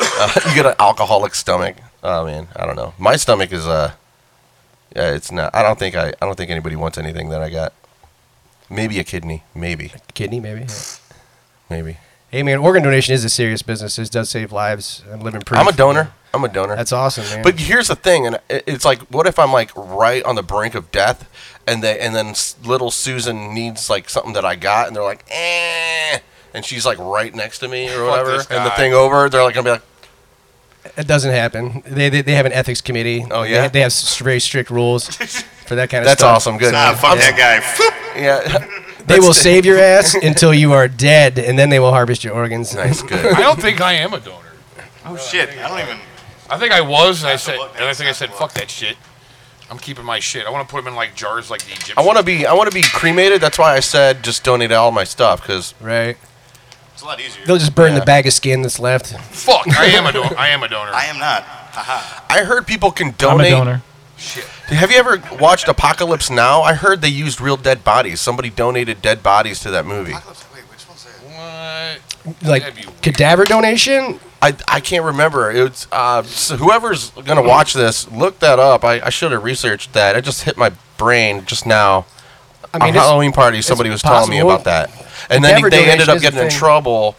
Uh, 0.00 0.40
you 0.48 0.54
get 0.54 0.66
an 0.66 0.74
alcoholic 0.78 1.34
stomach. 1.34 1.76
Oh 2.02 2.26
man, 2.26 2.48
I 2.56 2.66
don't 2.66 2.76
know. 2.76 2.92
My 2.98 3.16
stomach 3.16 3.52
is 3.52 3.66
uh, 3.66 3.92
yeah, 4.94 5.14
it's 5.14 5.32
not. 5.32 5.54
I 5.54 5.62
don't 5.62 5.78
think 5.78 5.96
I. 5.96 6.08
I 6.20 6.26
don't 6.26 6.36
think 6.36 6.50
anybody 6.50 6.76
wants 6.76 6.98
anything 6.98 7.30
that 7.30 7.42
I 7.42 7.50
got. 7.50 7.72
Maybe 8.70 8.98
a 8.98 9.04
kidney. 9.04 9.42
Maybe. 9.54 9.92
Kidney, 10.14 10.40
maybe. 10.40 10.66
Maybe. 11.70 11.98
Hey, 12.34 12.42
man, 12.42 12.58
organ 12.58 12.82
donation 12.82 13.14
is 13.14 13.24
a 13.24 13.28
serious 13.28 13.62
business. 13.62 13.96
It 13.96 14.10
does 14.10 14.28
save 14.28 14.50
lives. 14.50 15.04
I'm 15.08 15.20
living 15.20 15.42
proof. 15.42 15.60
I'm 15.60 15.68
a 15.68 15.72
donor. 15.72 16.10
I'm 16.34 16.42
a 16.42 16.48
donor. 16.48 16.74
That's 16.74 16.90
awesome, 16.90 17.22
man. 17.26 17.44
But 17.44 17.60
here's 17.60 17.86
the 17.86 17.94
thing, 17.94 18.26
and 18.26 18.40
it's 18.50 18.84
like, 18.84 19.02
what 19.02 19.28
if 19.28 19.38
I'm 19.38 19.52
like 19.52 19.70
right 19.76 20.20
on 20.24 20.34
the 20.34 20.42
brink 20.42 20.74
of 20.74 20.90
death, 20.90 21.30
and 21.64 21.80
they 21.80 21.96
and 22.00 22.12
then 22.12 22.34
little 22.64 22.90
Susan 22.90 23.54
needs 23.54 23.88
like 23.88 24.10
something 24.10 24.32
that 24.32 24.44
I 24.44 24.56
got, 24.56 24.88
and 24.88 24.96
they're 24.96 25.04
like, 25.04 25.24
eh, 25.30 26.18
and 26.52 26.64
she's 26.64 26.84
like 26.84 26.98
right 26.98 27.32
next 27.32 27.60
to 27.60 27.68
me 27.68 27.88
or 27.94 28.04
whatever, 28.04 28.32
and 28.50 28.66
the 28.66 28.70
thing 28.70 28.92
over, 28.94 29.28
they're 29.28 29.44
like 29.44 29.54
gonna 29.54 29.64
be 29.66 29.70
like, 29.70 29.82
it 30.96 31.06
doesn't 31.06 31.30
happen. 31.30 31.84
They, 31.86 32.08
they, 32.08 32.22
they 32.22 32.34
have 32.34 32.46
an 32.46 32.52
ethics 32.52 32.80
committee. 32.80 33.24
Oh, 33.30 33.44
yeah? 33.44 33.68
They, 33.68 33.78
they 33.78 33.80
have 33.80 33.94
very 34.18 34.40
strict 34.40 34.70
rules 34.70 35.06
for 35.66 35.76
that 35.76 35.88
kind 35.88 36.04
of 36.04 36.10
stuff. 36.10 36.18
that's 36.18 36.20
stuff. 36.20 36.36
awesome, 36.36 36.58
good. 36.58 36.72
Nah, 36.72 36.94
fuck 36.94 37.16
that 37.18 37.36
guy. 37.36 38.20
Yeah, 38.20 38.66
They 39.06 39.18
will 39.20 39.28
the- 39.28 39.34
save 39.34 39.64
your 39.66 39.78
ass 39.78 40.14
until 40.14 40.52
you 40.54 40.72
are 40.72 40.88
dead, 40.88 41.38
and 41.38 41.58
then 41.58 41.70
they 41.70 41.78
will 41.80 41.92
harvest 41.92 42.24
your 42.24 42.34
organs. 42.34 42.74
nice, 42.74 43.02
good. 43.10 43.24
I 43.34 43.40
don't 43.40 43.60
think 43.60 43.80
I 43.80 43.92
am 43.94 44.12
a 44.14 44.20
donor. 44.20 44.38
Oh 45.04 45.16
shit! 45.16 45.50
I 45.50 45.68
don't 45.68 45.80
even. 45.80 45.98
I 46.50 46.58
think 46.58 46.72
I 46.72 46.80
was, 46.80 47.22
and 47.22 47.30
I 47.30 47.36
said, 47.36 47.58
and 47.76 47.84
I 47.84 47.94
think 47.94 48.08
I 48.08 48.12
said, 48.12 48.30
fuck 48.30 48.52
that 48.54 48.70
shit. 48.70 48.96
I'm 49.70 49.78
keeping 49.78 50.04
my 50.04 50.18
shit. 50.20 50.46
I 50.46 50.50
want 50.50 50.68
to 50.68 50.70
put 50.72 50.84
them 50.84 50.88
in 50.92 50.94
like 50.94 51.14
jars 51.14 51.50
like 51.50 51.62
the 51.64 51.72
Egyptians. 51.72 51.94
I 51.98 52.02
want 52.04 52.18
to 52.18 52.24
be, 52.24 52.46
I 52.46 52.52
want 52.52 52.70
to 52.70 52.74
be 52.74 52.82
cremated. 52.82 53.40
That's 53.40 53.58
why 53.58 53.74
I 53.74 53.80
said 53.80 54.22
just 54.22 54.44
donate 54.44 54.70
all 54.72 54.90
my 54.90 55.04
stuff, 55.04 55.40
because 55.40 55.74
Right. 55.80 56.16
It's 56.92 57.02
a 57.02 57.06
lot 57.06 57.18
easier. 57.20 57.44
They'll 57.46 57.56
just 57.58 57.74
burn 57.74 57.92
Yeah. 57.94 58.00
the 58.00 58.04
bag 58.04 58.26
of 58.26 58.32
skin 58.34 58.62
that's 58.62 58.78
left. 58.78 59.08
Fuck, 59.34 59.66
I 59.76 59.86
am 59.86 60.06
a 60.06 60.12
donor. 60.12 60.36
I 60.38 60.48
am 60.50 60.62
a 60.62 60.68
donor. 60.68 60.92
I 60.94 61.06
am 61.06 61.18
not. 61.18 61.44
I 62.30 62.44
heard 62.46 62.66
people 62.68 62.90
can 62.92 63.08
I'm 63.08 63.14
a 63.14 63.16
donate. 63.18 63.50
donor. 63.50 63.82
Have 64.68 64.90
you 64.90 64.96
ever 64.98 65.22
watched 65.38 65.68
Apocalypse 65.68 66.30
Now? 66.30 66.62
I 66.62 66.74
heard 66.74 67.00
they 67.02 67.08
used 67.08 67.40
real 67.40 67.56
dead 67.56 67.84
bodies. 67.84 68.20
Somebody 68.20 68.50
donated 68.50 69.02
dead 69.02 69.22
bodies 69.22 69.60
to 69.60 69.70
that 69.70 69.84
movie. 69.86 70.12
Wait, 70.14 70.22
which 70.22 70.88
one's 70.88 71.04
that? 71.04 71.98
What? 72.24 72.42
Like 72.48 72.62
That'd 72.62 72.76
be 72.76 72.86
weird. 72.86 73.02
cadaver 73.02 73.44
donation. 73.44 74.18
I, 74.40 74.54
I 74.68 74.80
can't 74.80 75.04
remember. 75.04 75.50
It's 75.50 75.86
uh, 75.92 76.22
so 76.22 76.56
whoever's 76.56 77.10
gonna 77.10 77.42
watch 77.42 77.72
this, 77.74 78.10
look 78.10 78.38
that 78.40 78.58
up. 78.58 78.84
I, 78.84 79.00
I 79.00 79.10
should 79.10 79.32
have 79.32 79.44
researched 79.44 79.92
that. 79.94 80.16
It 80.16 80.24
just 80.24 80.42
hit 80.44 80.56
my 80.56 80.72
brain 80.98 81.44
just 81.46 81.66
now. 81.66 82.06
I 82.72 82.78
a 82.78 82.80
mean, 82.80 82.88
it's- 82.90 83.04
Halloween 83.04 83.32
party. 83.32 83.62
Somebody 83.62 83.90
was 83.90 84.02
telling 84.02 84.28
me 84.30 84.36
possible. 84.42 84.50
about 84.52 84.64
that, 84.64 84.90
and 85.30 85.42
then 85.44 85.56
Cadaver 85.56 85.70
they 85.70 85.90
ended 85.90 86.06
donation 86.06 86.10
up 86.10 86.16
is 86.16 86.22
a 86.22 86.24
getting 86.24 86.40
in 86.40 86.50
thing. 86.50 86.58
trouble 86.58 87.16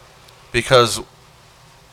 because 0.52 1.00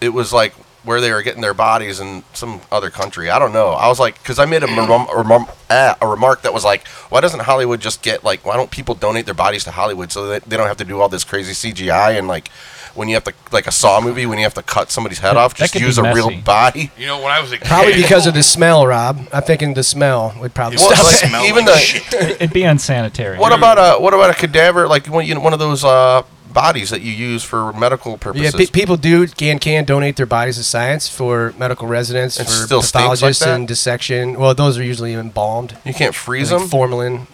it 0.00 0.10
was 0.10 0.32
like 0.32 0.54
where 0.84 1.00
they 1.00 1.12
were 1.12 1.22
getting 1.22 1.42
their 1.42 1.54
bodies 1.54 2.00
in 2.00 2.24
some 2.32 2.60
other 2.72 2.90
country. 2.90 3.30
I 3.30 3.38
don't 3.38 3.52
know. 3.52 3.68
I 3.68 3.86
was 3.88 4.00
like, 4.00 4.18
because 4.18 4.38
I 4.40 4.46
made 4.46 4.62
a, 4.64 4.66
remar- 4.66 5.04
a, 5.08 5.22
remar- 5.22 5.54
ah, 5.70 5.96
a 6.00 6.06
remark 6.08 6.42
that 6.42 6.52
was 6.52 6.64
like, 6.64 6.86
why 7.08 7.20
doesn't 7.20 7.40
Hollywood 7.40 7.80
just 7.80 8.02
get 8.02 8.24
like, 8.24 8.44
why 8.44 8.56
don't 8.56 8.70
people 8.70 8.94
donate 8.96 9.24
their 9.24 9.34
bodies 9.34 9.62
to 9.64 9.70
Hollywood 9.70 10.10
so 10.10 10.26
that 10.28 10.42
they 10.44 10.56
don't 10.56 10.66
have 10.66 10.78
to 10.78 10.84
do 10.84 11.00
all 11.00 11.08
this 11.08 11.24
crazy 11.24 11.52
CGI 11.72 12.18
and 12.18 12.26
like. 12.28 12.48
When 12.94 13.08
you 13.08 13.14
have 13.14 13.24
to, 13.24 13.32
like 13.52 13.66
a 13.66 13.72
Saw 13.72 14.02
movie, 14.02 14.26
when 14.26 14.36
you 14.36 14.44
have 14.44 14.52
to 14.52 14.62
cut 14.62 14.90
somebody's 14.90 15.18
head 15.18 15.34
off, 15.34 15.54
just 15.54 15.72
could 15.72 15.78
be 15.78 15.86
use 15.86 15.96
a 15.96 16.02
real 16.12 16.28
messy. 16.28 16.42
body. 16.42 16.90
You 16.98 17.06
know, 17.06 17.22
when 17.22 17.32
I 17.32 17.40
was 17.40 17.50
a 17.50 17.56
kid, 17.56 17.66
Probably 17.66 17.94
because 17.94 18.26
of 18.26 18.34
the 18.34 18.42
smell, 18.42 18.86
Rob. 18.86 19.26
I'm 19.32 19.42
thinking 19.44 19.72
the 19.72 19.82
smell 19.82 20.34
would 20.42 20.52
probably 20.52 20.76
Well, 20.76 20.94
stop 20.94 21.06
like- 21.06 21.14
smell 21.30 21.42
even 21.46 21.64
like 21.64 21.72
the 21.76 21.80
shit. 21.80 22.12
It'd 22.12 22.52
be 22.52 22.64
unsanitary. 22.64 23.38
what 23.38 23.50
about 23.54 23.78
a 23.78 23.98
what 23.98 24.12
about 24.12 24.28
a 24.28 24.34
cadaver 24.34 24.86
like 24.88 25.06
one 25.06 25.24
you 25.24 25.34
know, 25.34 25.40
one 25.40 25.54
of 25.54 25.58
those 25.58 25.84
uh, 25.86 26.22
bodies 26.52 26.90
that 26.90 27.00
you 27.02 27.12
use 27.12 27.42
for 27.42 27.72
medical 27.72 28.12
Yeah, 28.12 28.16
purposes? 28.18 28.54
pe- 28.54 28.66
people 28.66 28.96
do 28.96 29.26
can 29.26 29.58
can 29.58 29.84
donate 29.84 30.16
their 30.16 30.26
bodies 30.26 30.56
to 30.56 30.64
science 30.64 31.08
for 31.08 31.54
medical 31.58 31.88
residents, 31.88 32.38
It 32.38 32.44
for 32.44 32.50
still 32.50 32.82
stinks 32.82 32.94
like 33.22 33.32
pathologists 33.32 33.46
and 33.46 33.66
dissection. 33.68 34.38
Well, 34.38 34.54
those 34.54 34.78
are 34.78 34.82
usually 34.84 35.14
embalmed, 35.14 35.76
you 35.84 35.94
can't 35.94 36.14
freeze 36.14 36.52
like 36.52 36.60
them 36.60 36.68
formalin. 36.68 37.26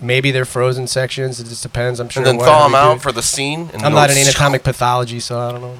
Maybe 0.00 0.30
they're 0.32 0.44
frozen 0.44 0.86
sections. 0.86 1.40
It 1.40 1.44
just 1.44 1.62
depends. 1.62 2.00
I'm 2.00 2.08
sure. 2.08 2.22
and 2.22 2.38
then 2.38 2.44
thaw 2.44 2.64
them 2.64 2.74
out 2.74 2.94
do. 2.94 3.00
for 3.00 3.12
the 3.12 3.22
scene. 3.22 3.70
And 3.72 3.82
I'm 3.82 3.92
not 3.94 4.10
in 4.10 4.18
anatomic 4.18 4.62
pathology, 4.64 5.20
so 5.20 5.38
I 5.38 5.52
don't 5.52 5.60
know. 5.62 5.78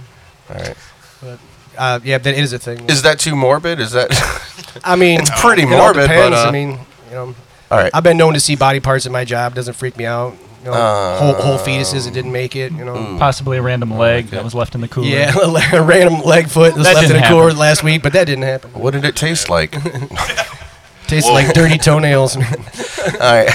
All 0.50 0.57
right. 0.57 0.76
Uh, 1.76 1.98
yeah, 2.04 2.18
that 2.18 2.35
is 2.38 2.52
a 2.52 2.59
thing. 2.59 2.88
Is 2.88 3.02
that 3.02 3.18
too 3.18 3.35
morbid? 3.35 3.80
Is 3.80 3.90
that 3.90 4.09
I 4.85 4.94
mean, 4.96 5.20
It's 5.20 5.30
pretty 5.40 5.62
it 5.62 5.68
morbid, 5.68 6.09
but, 6.09 6.33
uh, 6.33 6.44
I 6.48 6.50
mean, 6.52 6.70
you 7.09 7.14
know, 7.14 7.35
all 7.70 7.78
right? 7.78 7.90
I've 7.92 8.04
been 8.04 8.16
known 8.16 8.35
to 8.35 8.40
see 8.40 8.54
body 8.54 8.78
parts 8.80 9.04
in 9.07 9.12
my 9.12 9.24
job. 9.24 9.54
Doesn't 9.57 9.74
freak 9.74 9.96
me 9.96 10.07
out. 10.07 10.37
You 10.64 10.70
know, 10.70 10.77
Uh, 10.77 11.18
whole, 11.18 11.35
whole 11.35 11.59
fetuses 11.59 12.07
that 12.07 12.14
didn't 12.14 12.33
make 12.33 12.57
it. 12.57 12.72
You 12.72 12.85
know. 12.87 13.16
Possibly 13.18 13.59
a 13.59 13.62
random 13.62 13.90
leg 13.98 14.29
that 14.29 14.42
was 14.42 14.55
left 14.55 14.74
in 14.74 14.81
the 14.81 14.88
cooler. 14.88 15.07
Yeah, 15.09 15.35
a 15.72 15.83
random 15.83 16.22
leg 16.22 16.48
foot 16.48 16.72
that 16.72 16.79
was 16.79 16.87
That 16.87 16.94
left 16.94 17.07
in 17.07 17.12
didn't 17.12 17.24
a 17.24 17.29
cooler 17.29 17.42
happen. 17.48 17.59
last 17.59 17.83
week, 17.85 18.03
but 18.03 18.14
that 18.14 18.24
didn't 18.24 18.44
happen. 18.44 18.70
What 18.72 18.92
did 18.92 19.05
it 19.05 19.14
taste 19.14 19.50
like? 19.50 19.77
Tastes 21.06 21.28
like 21.30 21.52
dirty 21.52 21.78
toenails. 21.78 22.36
all 22.36 22.42
right. 23.20 23.48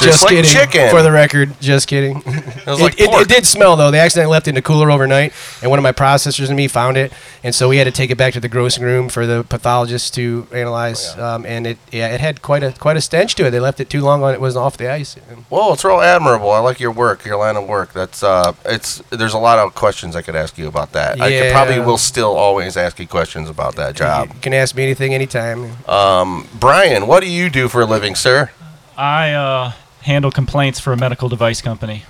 just 0.00 0.22
like 0.22 0.30
kidding. 0.30 0.44
chicken. 0.44 0.90
For 0.90 1.02
the 1.02 1.10
record, 1.12 1.54
just 1.60 1.88
kidding. 1.88 2.18
It 2.18 2.66
was 2.66 2.80
It, 2.80 2.82
like 2.82 3.00
it, 3.00 3.10
it 3.10 3.28
did 3.28 3.46
smell 3.46 3.76
though. 3.76 3.90
They 3.90 4.00
accidentally 4.00 4.32
left 4.32 4.46
it 4.46 4.50
in 4.50 4.54
the 4.56 4.62
cooler 4.62 4.90
overnight, 4.90 5.32
and 5.62 5.70
one 5.70 5.78
of 5.78 5.82
my 5.82 5.92
processors 5.92 6.48
and 6.48 6.56
me 6.56 6.68
found 6.68 6.96
it, 6.96 7.12
and 7.42 7.54
so 7.54 7.68
we 7.68 7.76
had 7.76 7.84
to 7.84 7.90
take 7.90 8.10
it 8.10 8.16
back 8.16 8.32
to 8.34 8.40
the 8.40 8.48
grossing 8.48 8.82
room 8.82 9.08
for 9.08 9.26
the 9.26 9.44
pathologist 9.44 10.14
to 10.14 10.46
analyze. 10.52 11.16
Um, 11.16 11.46
and 11.46 11.66
it 11.66 11.78
yeah, 11.92 12.08
it 12.08 12.20
had 12.20 12.42
quite 12.42 12.62
a 12.62 12.72
quite 12.72 12.96
a 12.96 13.00
stench 13.00 13.34
to 13.36 13.46
it. 13.46 13.50
They 13.50 13.60
left 13.60 13.80
it 13.80 13.88
too 13.90 14.00
long 14.00 14.22
on 14.22 14.34
it 14.34 14.40
wasn't 14.40 14.64
off 14.64 14.76
the 14.76 14.90
ice. 14.90 15.16
Well, 15.50 15.72
it's 15.72 15.84
real 15.84 16.00
admirable. 16.00 16.50
I 16.50 16.58
like 16.58 16.80
your 16.80 16.92
work, 16.92 17.24
your 17.24 17.36
line 17.36 17.56
of 17.56 17.66
work. 17.68 17.92
That's 17.92 18.22
uh, 18.22 18.52
it's. 18.64 18.98
There's 19.10 19.34
a 19.34 19.38
lot 19.38 19.58
of 19.58 19.74
questions 19.74 20.16
I 20.16 20.22
could 20.22 20.36
ask 20.36 20.58
you 20.58 20.66
about 20.68 20.92
that. 20.92 21.20
I 21.20 21.30
could 21.30 21.52
probably 21.52 21.80
will 21.80 21.98
still 21.98 22.34
always 22.36 22.76
ask 22.76 22.98
you 22.98 23.06
questions 23.06 23.48
about 23.48 23.76
that 23.76 23.94
job. 23.96 24.23
You 24.32 24.40
can 24.40 24.54
ask 24.54 24.74
me 24.74 24.82
anything 24.82 25.14
anytime. 25.14 25.76
Brian, 25.86 27.06
what 27.06 27.20
do 27.20 27.28
you 27.28 27.50
do 27.50 27.68
for 27.68 27.82
a 27.82 27.86
living, 27.86 28.14
sir? 28.14 28.50
I 28.96 29.32
uh, 29.32 29.72
handle 30.02 30.30
complaints 30.30 30.80
for 30.80 30.92
a 30.92 30.96
medical 30.96 31.28
device 31.28 31.60
company. 31.60 32.04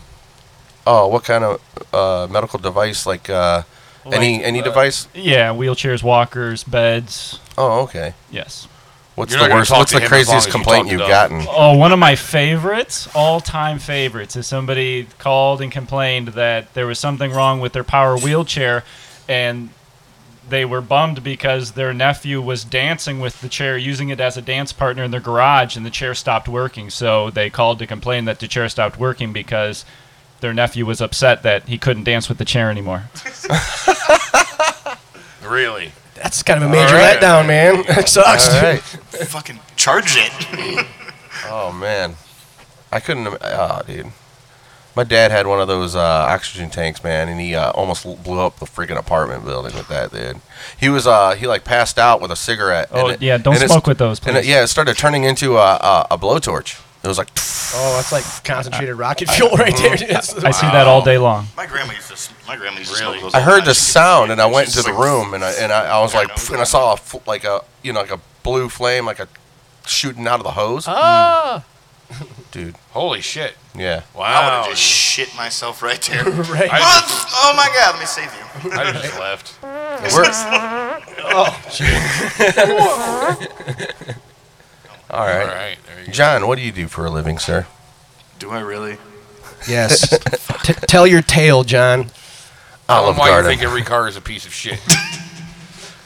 Oh, 0.87 1.07
what 1.09 1.25
kind 1.25 1.45
of 1.45 1.61
uh, 1.95 2.27
medical 2.31 2.59
device? 2.59 3.07
Like 3.07 3.31
uh, 3.31 3.63
any 4.05 4.37
Like, 4.37 4.47
any 4.47 4.61
uh, 4.61 4.65
device? 4.65 5.09
Yeah, 5.15 5.51
wheelchairs, 5.55 6.03
walkers, 6.03 6.63
beds. 6.63 7.41
Oh, 7.57 7.83
okay. 7.85 8.13
Yes. 8.31 8.69
What's 9.15 9.33
You're 9.33 9.49
the 9.49 9.55
worst? 9.55 9.71
What's 9.71 9.93
the 9.93 9.99
him 9.99 10.03
as 10.03 10.11
long 10.11 10.19
craziest 10.19 10.35
as 10.35 10.47
you 10.47 10.53
complaint 10.53 10.89
you've 10.89 11.01
gotten? 11.01 11.47
Oh, 11.49 11.77
one 11.79 11.93
of 11.93 12.01
my 12.01 12.17
favorites, 12.17 13.09
all-time 13.15 13.79
favorites, 13.79 14.35
is 14.35 14.47
somebody 14.47 15.07
called 15.19 15.63
and 15.63 15.71
complained 15.71 16.29
that 16.29 16.75
there 16.75 16.87
was 16.87 16.99
something 16.99 17.31
wrong 17.31 17.61
with 17.61 17.73
their 17.73 17.85
power 17.85 18.19
wheelchair, 18.19 18.83
and 19.29 19.71
they 20.49 20.65
were 20.65 20.81
bummed 20.81 21.23
because 21.23 21.73
their 21.73 21.93
nephew 21.93 22.41
was 22.41 22.65
dancing 22.65 23.21
with 23.21 23.41
the 23.41 23.49
chair, 23.49 23.77
using 23.77 24.09
it 24.09 24.21
as 24.21 24.37
a 24.37 24.43
dance 24.43 24.73
partner 24.73 25.03
in 25.03 25.11
their 25.11 25.21
garage, 25.21 25.77
and 25.77 25.85
the 25.85 25.91
chair 25.91 26.15
stopped 26.15 26.49
working. 26.49 26.91
So 26.91 27.31
they 27.31 27.51
called 27.51 27.79
to 27.79 27.87
complain 27.87 28.25
that 28.27 28.41
the 28.41 28.49
chair 28.49 28.69
stopped 28.69 28.99
working 28.99 29.33
because 29.33 29.85
their 30.41 30.53
nephew 30.53 30.85
was 30.85 31.01
upset 31.01 31.43
that 31.43 31.69
he 31.69 31.79
couldn't 31.79 32.05
dance 32.05 32.29
with 32.29 32.39
the 32.39 32.45
chair 32.45 32.71
anymore. 32.71 33.05
really. 35.49 35.93
That's 36.15 36.43
kind 36.43 36.63
of 36.63 36.71
a 36.71 36.73
major 36.73 36.95
right. 36.95 37.19
letdown, 37.19 37.47
man. 37.47 37.85
It 37.99 38.09
sucks. 38.09 38.49
All 38.49 38.63
right. 38.63 38.81
Fucking 38.81 39.61
charge 39.77 40.17
it. 40.17 40.87
Oh 41.47 41.73
man, 41.73 42.15
I 42.91 43.01
couldn't. 43.01 43.27
Oh, 43.41 43.83
dude. 43.87 44.07
My 44.97 45.03
dad 45.05 45.31
had 45.33 45.47
one 45.49 45.61
of 45.61 45.67
those 45.67 45.97
uh, 45.97 46.01
oxygen 46.01 46.71
tanks, 46.71 47.03
man, 47.03 47.29
and 47.29 47.41
he 47.41 47.55
uh, 47.57 47.73
almost 47.73 48.07
l- 48.07 48.15
blew 48.15 48.39
up 48.39 48.59
the 48.61 48.67
freaking 48.67 48.97
apartment 48.97 49.45
building 49.45 49.75
with 49.75 49.89
that, 49.89 50.13
dude. 50.13 50.41
He 50.79 50.89
was 50.89 51.07
uh, 51.07 51.35
he 51.35 51.47
like 51.49 51.65
passed 51.65 51.99
out 51.99 52.21
with 52.21 52.31
a 52.31 52.37
cigarette. 52.37 52.89
Oh, 52.93 53.07
and 53.07 53.15
it- 53.15 53.23
yeah, 53.23 53.37
don't 53.39 53.57
and 53.61 53.69
smoke 53.71 53.87
with 53.89 53.99
those, 53.99 54.25
And 54.27 54.37
it, 54.37 54.45
yeah, 54.45 54.63
it 54.63 54.69
started 54.69 54.97
turning 54.97 55.25
into 55.25 55.57
a, 55.59 55.75
a, 55.77 56.07
a 56.13 56.19
blowtorch. 56.19 56.81
It 57.03 57.09
was 57.09 57.19
like, 57.19 57.29
Oh, 57.77 57.97
that's 57.97 58.13
like 58.13 58.25
concentrated 58.45 58.95
rocket 58.95 59.29
fuel 59.31 59.51
right 59.57 59.77
there. 59.77 59.95
It's- 59.95 60.33
I 60.45 60.53
see 60.53 60.67
that 60.69 60.87
all 60.87 61.03
day 61.03 61.19
long. 61.19 61.49
My 61.57 61.67
grandma 61.67 61.93
used 61.93 62.15
to. 62.17 62.33
My 62.47 62.57
grandma 62.57 62.79
used 62.79 62.95
to 62.95 63.01
Really? 63.03 63.19
smoke 63.19 63.33
those. 63.33 63.41
I 63.41 63.45
heard 63.45 63.65
the 63.65 63.75
sound, 63.75 64.31
and. 64.31 64.41
I 64.41 64.47
went 64.47 64.69
into 64.69 64.83
the 64.83 64.93
like- 64.93 65.03
room, 65.05 65.35
and 65.35 65.43
I 65.45 65.51
and 65.55 65.73
I, 65.73 65.87
I 65.87 66.01
was 66.03 66.13
Yeah, 66.15 66.21
like, 66.21 66.29
no, 66.29 66.53
and 66.55 66.61
I 66.61 66.65
saw 66.65 66.95
a, 66.95 66.99
like 67.27 67.43
a 67.43 67.63
you 67.83 67.93
know 67.93 68.01
like 68.01 68.13
a 68.13 68.21
blue 68.45 68.69
flame, 68.69 69.07
like 69.07 69.19
a 69.19 69.27
shooting 69.87 70.27
out 70.29 70.39
of 70.39 70.45
the 70.45 70.53
hose. 70.53 70.85
Ah. 70.87 71.65
Dude, 72.51 72.77
Holy 72.93 73.21
shit. 73.21 73.55
yeah. 73.75 74.03
I 74.15 74.17
would 74.17 74.21
Wow. 74.21 74.63
have 74.63 74.71
just 74.71 74.83
shit 74.83 75.35
myself 75.37 75.83
right 75.83 76.01
there. 76.03 76.25
right. 76.25 76.69
Oh, 76.71 76.73
I 76.73 77.01
just, 77.01 77.29
oh 77.33 77.53
my 77.57 77.69
god, 77.75 77.93
let 77.95 78.01
me 78.01 78.07
save 78.07 78.33
you. 78.35 78.71
I 78.73 78.93
just 78.93 79.19
left. 79.19 79.59
We're, 79.63 80.25
oh. 81.27 81.61
oh, 82.69 83.47
all 85.11 85.21
All 85.21 85.27
right. 85.27 85.47
right. 85.47 85.77
There 85.87 86.01
you 86.01 86.07
go. 86.07 86.13
John, 86.13 86.47
what 86.47 86.57
do 86.59 86.63
you 86.65 86.73
do 86.73 86.89
for 86.89 87.05
a 87.07 87.11
living, 87.11 87.39
sir? 87.39 87.67
Do 88.39 88.51
I 88.51 88.61
really? 88.61 88.99
Yes. 89.69 90.09
T- 90.65 90.73
tell 90.87 91.07
your 91.07 91.23
tale, 91.23 91.63
John. 91.65 92.05
Tell 92.87 92.97
Olive 93.05 93.15
them 93.17 93.21
why 93.21 93.27
you 93.29 93.33
Garden. 93.33 93.51
think 93.51 93.63
every 93.63 93.83
car 93.83 94.09
is 94.09 94.17
a 94.17 94.21
piece 94.21 94.45
of 94.47 94.53
shit. 94.53 94.79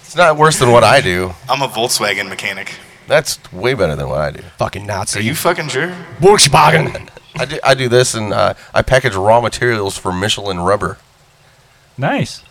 It's 0.03 0.15
not 0.17 0.37
worse 0.37 0.59
than 0.59 0.71
what 0.73 0.85
I 0.85 1.01
do. 1.01 1.33
I'm 1.49 1.63
a 1.63 1.69
Volkswagen 1.69 2.29
mechanic. 2.29 2.75
That's 3.09 3.41
way 3.53 3.75
better 3.75 3.97
than 3.97 4.09
what 4.09 4.21
I 4.21 4.31
do. 4.31 4.43
Fucking 4.59 4.87
Nazi. 4.87 5.19
Are 5.19 5.23
you 5.23 5.35
fucking 5.35 5.69
sure? 5.69 5.89
Volkswagen. 6.21 7.09
I 7.37 7.45
do, 7.47 7.59
I 7.65 7.75
do 7.75 7.89
this, 7.89 8.15
and 8.15 8.33
uh, 8.33 8.55
I 8.75 8.83
package 8.83 9.15
raw 9.15 9.41
materials 9.41 9.97
for 9.97 10.13
Michelin 10.13 10.61
rubber. 10.61 10.99
Nice. 11.97 12.43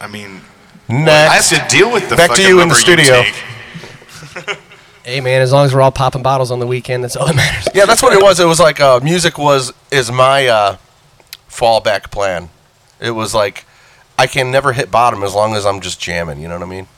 I 0.00 0.08
mean, 0.08 0.42
I 0.88 1.28
have 1.40 1.48
to 1.48 1.64
deal 1.74 1.92
with 1.92 2.08
the 2.08 2.16
Back 2.16 2.30
to 2.30 2.36
fucking 2.36 2.48
you 2.48 2.60
in 2.60 2.68
the 2.68 2.74
studio. 2.74 3.22
Hey, 5.04 5.22
man, 5.22 5.40
as 5.40 5.52
long 5.52 5.64
as 5.64 5.74
we're 5.74 5.80
all 5.80 5.90
popping 5.90 6.22
bottles 6.22 6.50
on 6.50 6.58
the 6.58 6.66
weekend, 6.66 7.02
that's 7.02 7.16
all 7.16 7.26
that 7.26 7.34
matters. 7.34 7.66
Yeah, 7.74 7.86
that's 7.86 8.02
what 8.02 8.12
it 8.12 8.22
was. 8.22 8.40
It 8.40 8.44
was 8.44 8.60
like 8.60 8.78
uh, 8.78 9.00
music 9.00 9.38
was 9.38 9.72
is 9.90 10.12
my 10.12 10.46
uh, 10.46 10.76
fallback 11.48 12.10
plan. 12.10 12.50
It 13.00 13.12
was 13.12 13.34
like 13.34 13.64
I 14.18 14.26
can 14.26 14.50
never 14.50 14.74
hit 14.74 14.90
bottom 14.90 15.22
as 15.22 15.34
long 15.34 15.54
as 15.54 15.64
I'm 15.64 15.80
just 15.80 15.98
jamming. 15.98 16.42
You 16.42 16.48
know 16.48 16.58
what 16.58 16.66
I 16.66 16.70
mean? 16.70 16.88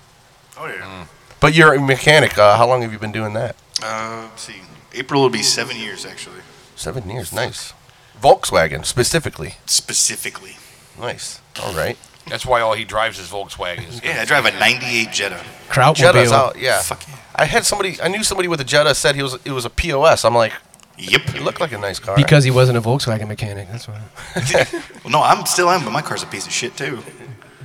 Oh 0.58 0.66
yeah. 0.66 1.06
But 1.40 1.54
you're 1.54 1.74
a 1.74 1.80
mechanic. 1.80 2.36
Uh, 2.38 2.56
how 2.56 2.66
long 2.68 2.82
have 2.82 2.92
you 2.92 2.98
been 2.98 3.12
doing 3.12 3.32
that? 3.34 3.56
Uh, 3.82 4.28
let's 4.30 4.42
see. 4.42 4.56
April 4.94 5.22
will 5.22 5.30
be 5.30 5.42
seven 5.42 5.76
years 5.76 6.04
actually. 6.04 6.40
Seven 6.76 7.08
years. 7.08 7.32
Nice. 7.32 7.72
Volkswagen 8.20 8.84
specifically. 8.84 9.54
Specifically. 9.66 10.56
Nice. 10.98 11.40
All 11.62 11.72
right. 11.72 11.96
That's 12.26 12.44
why 12.44 12.60
all 12.60 12.74
he 12.74 12.84
drives 12.84 13.18
is 13.18 13.28
Volkswagens. 13.28 14.02
Yeah, 14.04 14.20
I 14.20 14.24
drive 14.24 14.44
a 14.44 14.52
'98 14.52 15.10
Jetta. 15.12 15.40
Krautmobile. 15.68 15.94
Jetta's 15.96 16.32
out. 16.32 16.58
Yeah. 16.58 16.80
Fuck 16.82 17.08
yeah. 17.08 17.16
I 17.34 17.44
had 17.46 17.64
somebody. 17.64 17.96
I 18.02 18.08
knew 18.08 18.22
somebody 18.22 18.48
with 18.48 18.60
a 18.60 18.64
Jetta 18.64 18.94
said 18.94 19.16
he 19.16 19.22
was. 19.22 19.38
It 19.44 19.52
was 19.52 19.64
a 19.64 19.70
POS. 19.70 20.24
I'm 20.24 20.34
like, 20.34 20.52
Yep. 20.98 21.22
he 21.30 21.38
looked 21.40 21.60
like 21.60 21.72
a 21.72 21.78
nice 21.78 21.98
car. 21.98 22.14
Because 22.16 22.44
he 22.44 22.50
wasn't 22.50 22.76
a 22.76 22.80
Volkswagen 22.82 23.26
mechanic. 23.28 23.68
That's 23.70 23.88
why. 23.88 24.00
Well, 25.02 25.12
no, 25.12 25.22
I'm 25.22 25.46
still 25.46 25.70
am, 25.70 25.82
but 25.82 25.92
my 25.92 26.02
car's 26.02 26.22
a 26.22 26.26
piece 26.26 26.46
of 26.46 26.52
shit 26.52 26.76
too. 26.76 27.02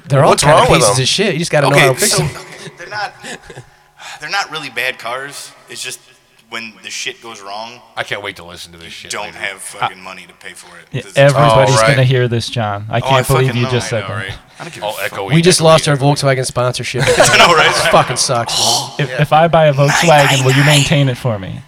They're 0.07 0.23
all 0.23 0.31
What's 0.31 0.43
kind 0.43 0.63
of 0.63 0.69
with 0.69 0.79
pieces 0.79 0.95
them? 0.97 1.03
of 1.03 1.07
shit. 1.07 1.33
You 1.33 1.39
just 1.39 1.51
got 1.51 1.61
to 1.61 1.69
know 1.69 1.77
how 1.77 1.89
Okay, 1.89 1.93
to 1.93 1.99
fix 1.99 2.11
so 2.13 2.23
them. 2.23 2.45
they're 2.77 2.89
not 2.89 3.13
they're 4.21 4.29
not 4.29 4.51
really 4.51 4.69
bad 4.69 4.99
cars. 4.99 5.51
It's 5.69 5.83
just 5.83 5.99
when 6.49 6.73
the 6.83 6.91
shit 6.91 7.21
goes 7.23 7.41
wrong, 7.41 7.81
I 7.97 8.03
can't 8.03 8.21
wait 8.21 8.35
to 8.35 8.43
listen 8.43 8.71
to 8.73 8.77
this 8.77 8.93
shit. 8.93 9.09
don't 9.11 9.25
later. 9.25 9.37
have 9.39 9.61
fucking 9.61 9.99
money 9.99 10.27
to 10.27 10.33
pay 10.33 10.53
for 10.53 10.77
it. 10.77 10.85
Yeah, 10.91 11.01
'Cause 11.01 11.11
it's- 11.11 11.31
Everybody's 11.33 11.75
Oh, 11.75 11.81
right. 11.81 11.89
gonna 11.89 12.03
hear 12.03 12.27
this, 12.27 12.47
John. 12.49 12.85
I 12.89 12.99
Oh, 12.99 13.01
can't 13.01 13.27
believe 13.27 13.47
fucking 13.47 13.57
you 13.61 13.65
know, 13.65 13.71
just 13.71 13.87
I 13.87 13.89
said 13.89 14.01
know, 14.01 14.07
that. 14.15 14.27
right? 14.29 14.37
I 14.59 14.63
don't 14.63 14.73
give 14.73 14.83
a 14.83 14.85
All 14.85 14.93
fuck. 14.93 15.11
echoey. 15.11 15.33
We 15.33 15.41
just 15.41 15.59
lost 15.59 15.87
our. 15.89 15.97
Volkswagen 15.97 16.45
sponsorship. 16.45 17.01
I 17.05 17.37
know, 17.37 17.53
right? 17.55 17.67
This 17.73 17.87
fucking 17.87 18.17
sucks. 18.17 18.53
If, 18.99 19.19
if 19.19 19.33
I 19.33 19.47
buy 19.47 19.65
a 19.65 19.73
Volkswagen, 19.73 20.45
will 20.45 20.53
you 20.53 20.63
maintain 20.65 21.09
it 21.09 21.17
for 21.17 21.39
me? 21.39 21.61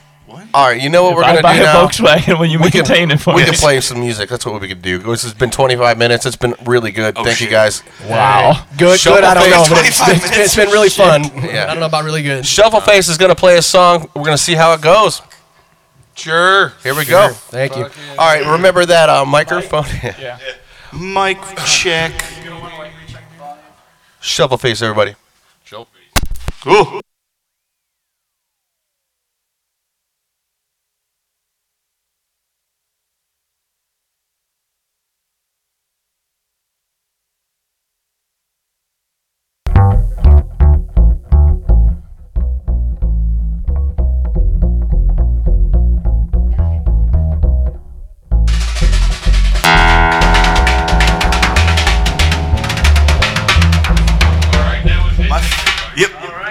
All 0.57 0.65
right, 0.69 0.81
you 0.81 0.89
know 0.89 1.03
what 1.03 1.11
If 1.11 1.15
we're 1.17 1.21
gonna 1.21 1.41
buy 1.43 1.55
do 1.57 1.61
a 1.61 1.65
now? 1.65 1.85
Volkswagen, 1.85 2.39
when 2.39 2.49
you 2.49 2.57
we 2.57 2.71
maintain 2.73 3.11
it 3.11 3.19
for 3.19 3.35
we 3.35 3.41
me? 3.41 3.45
can 3.49 3.53
play 3.53 3.79
some 3.79 3.99
music. 3.99 4.27
That's 4.27 4.43
what 4.43 4.59
we 4.59 4.67
could 4.67 4.81
do. 4.81 4.97
This 4.97 5.21
has 5.21 5.35
been 5.35 5.51
25 5.51 5.99
minutes. 5.99 6.25
It's 6.25 6.35
been 6.35 6.55
really 6.65 6.89
good. 6.89 7.13
Oh, 7.15 7.23
Thank 7.23 7.41
you 7.41 7.47
guys. 7.47 7.83
Wow. 8.09 8.65
Good, 8.75 8.99
Shovel 8.99 9.19
good. 9.19 9.23
I 9.25 9.33
don't 9.35 9.49
know, 9.51 9.63
face. 9.65 9.69
but 9.69 9.85
it's, 9.85 9.97
25 9.99 10.15
it's 10.15 10.31
been, 10.31 10.41
it's 10.41 10.55
been 10.55 10.69
really 10.69 10.89
fun. 10.89 11.25
I 11.25 11.67
don't 11.67 11.79
know 11.79 11.85
about 11.85 12.05
really 12.05 12.23
good. 12.23 12.43
Shovel 12.43 12.81
Face 12.81 13.07
is 13.07 13.19
gonna 13.19 13.35
play 13.35 13.55
a 13.57 13.61
song. 13.61 14.09
We're 14.15 14.23
gonna 14.23 14.35
see 14.35 14.55
how 14.55 14.73
it 14.73 14.81
goes. 14.81 15.21
Sure. 16.15 16.73
Here 16.81 16.95
we 16.95 17.05
go. 17.05 17.29
Thank 17.33 17.75
you. 17.77 17.83
All 17.83 18.17
right, 18.17 18.43
remember 18.43 18.83
that 18.83 19.09
uh, 19.09 19.25
microphone. 19.25 19.85
Yeah. 20.19 20.39
Mic 20.91 21.37
check. 21.67 22.13
Shovel 24.21 24.57
Face, 24.57 24.81
everybody. 24.81 25.13
Show. 25.65 25.85
Ooh. 26.65 26.99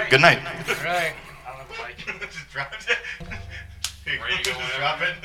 Yep. 0.07 0.11
Good 0.11 0.21
night. 0.21 0.39
Good 0.65 0.77
night. 0.83 1.13
I 1.45 1.47
don't 1.51 1.59
have 1.59 1.69
a 1.69 1.73
mic. 1.87 1.97
just 2.31 2.49
drop 2.51 2.71
it. 2.73 2.97
Hey, 4.05 4.17
Ready 4.19 4.37
to 4.43 4.49
go 4.51 4.57
just 4.59 4.75
drop 4.77 5.01
it. 5.01 5.15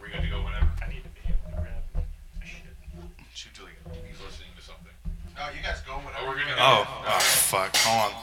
We're 0.00 0.08
going 0.08 0.22
to 0.22 0.28
go 0.30 0.42
whenever. 0.44 0.68
I 0.82 0.86
need 0.88 1.02
to 1.02 1.08
be 1.10 1.20
able 1.26 1.50
to 1.50 1.56
grab 1.62 1.82
Shoot 3.34 3.52
till 3.54 3.66
he- 3.66 3.74
he's 4.08 4.20
listening 4.20 4.50
to 4.56 4.62
something. 4.62 4.92
No, 5.36 5.48
you 5.50 5.60
guys 5.62 5.80
go 5.86 5.92
Oh, 5.94 6.00
we're 6.28 6.38
gonna 6.38 6.54
Oh, 6.58 6.86
oh, 7.06 7.18
fuck. 7.18 7.74
Hold 7.78 8.12
on. 8.14 8.20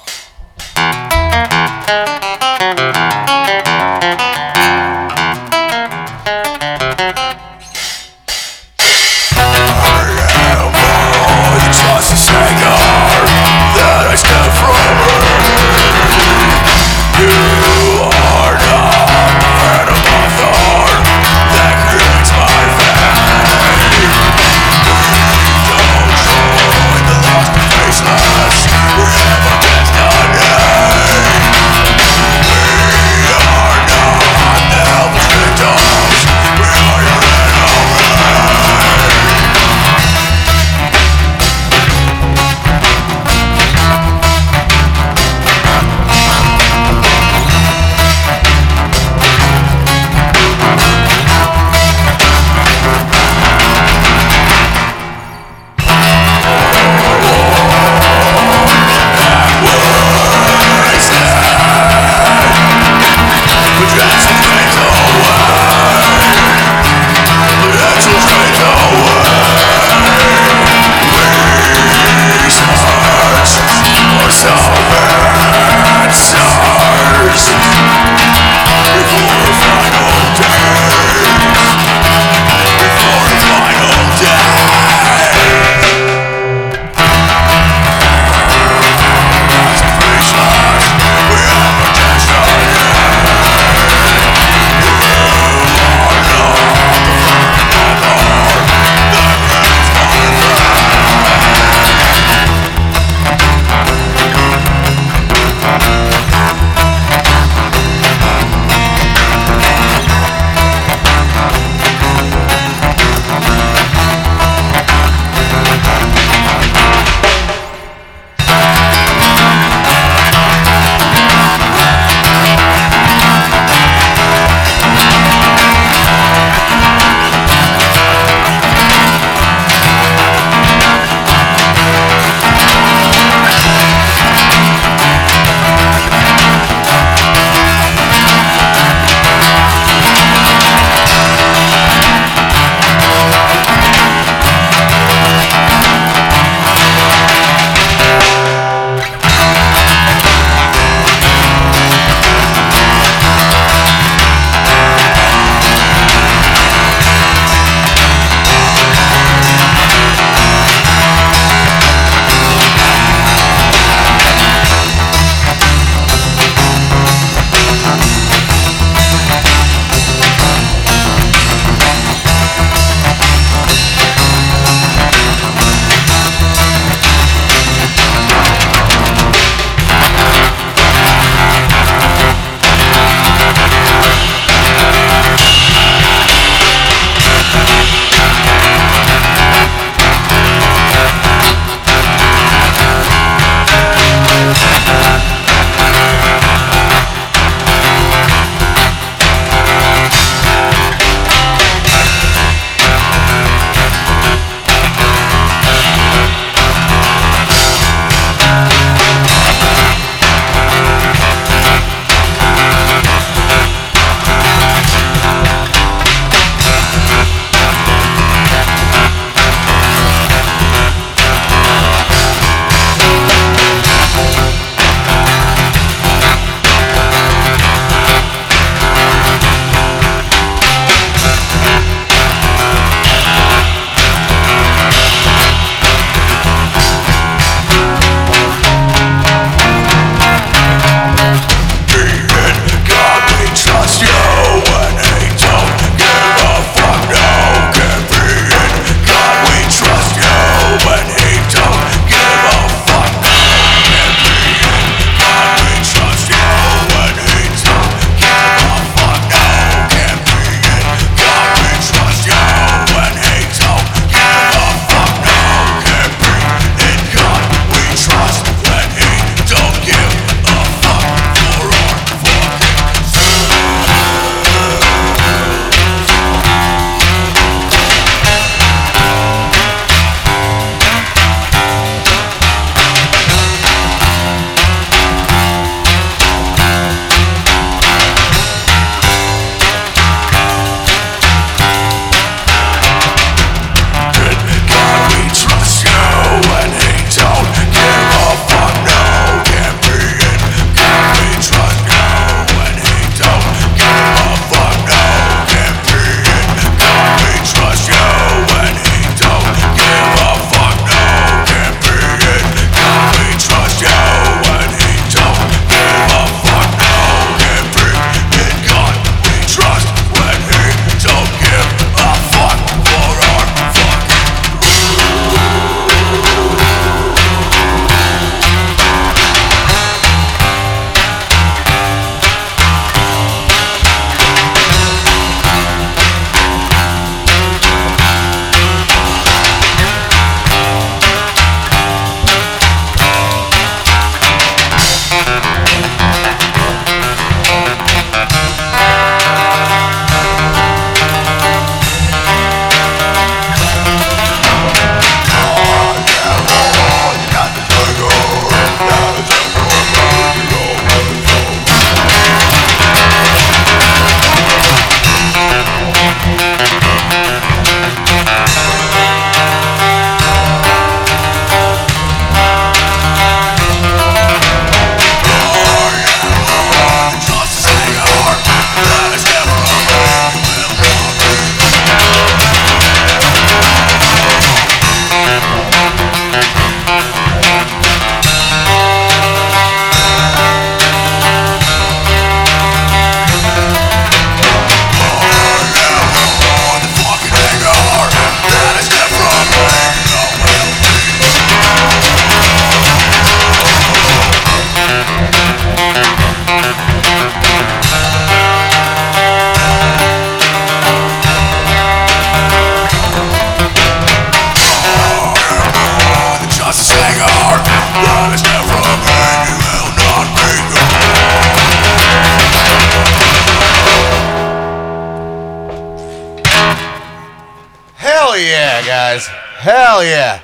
Guys. 429.12 429.28
Hell 429.28 430.04
yeah. 430.04 430.39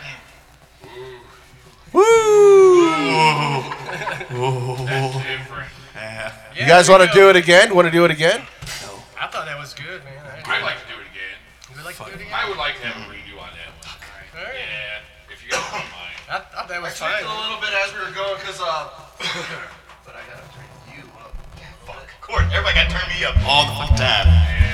Woo! 1.94 2.04
You 6.58 6.66
guys 6.66 6.90
want 6.90 7.04
to 7.04 7.10
do 7.14 7.30
it 7.30 7.36
again? 7.38 7.74
Want 7.74 7.88
to 7.88 7.92
do 7.92 8.04
it 8.04 8.12
again? 8.12 8.42
I 9.20 9.28
thought 9.28 9.46
that 9.46 9.58
was 9.58 9.74
good, 9.74 10.04
man. 10.04 10.20
I'd 10.46 10.64
like 10.64 10.76
to 10.84 10.88
do 10.92 11.00
it 11.00 11.08
again. 11.08 11.38
You 11.72 11.76
would 11.78 11.86
like 11.86 11.96
to 11.96 12.04
do 12.04 12.12
it 12.12 12.16
again? 12.28 12.34
I 12.34 12.50
would 12.50 12.58
like 12.58 12.76
to 12.82 12.88
have 12.88 13.08
a 13.08 13.14
redo 13.14 13.40
on 13.40 13.50
that 13.56 13.72
one. 13.80 13.96
Yeah, 14.36 15.32
if 15.32 15.46
you 15.46 15.52
guys 15.52 15.64
don't 15.72 15.88
mind. 15.96 16.18
I 16.28 16.40
thought 16.52 16.68
that 16.68 16.82
was 16.82 16.92
Tweaked 17.00 17.24
fine. 17.24 17.24
it 17.24 17.32
a 17.32 17.40
little 17.40 17.62
bit 17.64 17.72
as 17.72 17.94
we 17.96 18.00
were 18.04 18.12
going 18.12 18.36
because 18.36 18.60
uh, 18.60 18.92
but 20.04 20.12
I 20.12 20.22
gotta 20.28 20.44
turn 20.52 20.68
you 20.92 21.08
up. 21.24 21.32
Fuck 21.88 22.04
Court, 22.20 22.44
everybody 22.52 22.76
got 22.76 22.92
to 22.92 23.00
turn 23.00 23.08
me 23.16 23.24
up 23.24 23.40
all 23.48 23.64
the 23.64 23.76
fucking 23.80 23.96
time. 23.96 24.67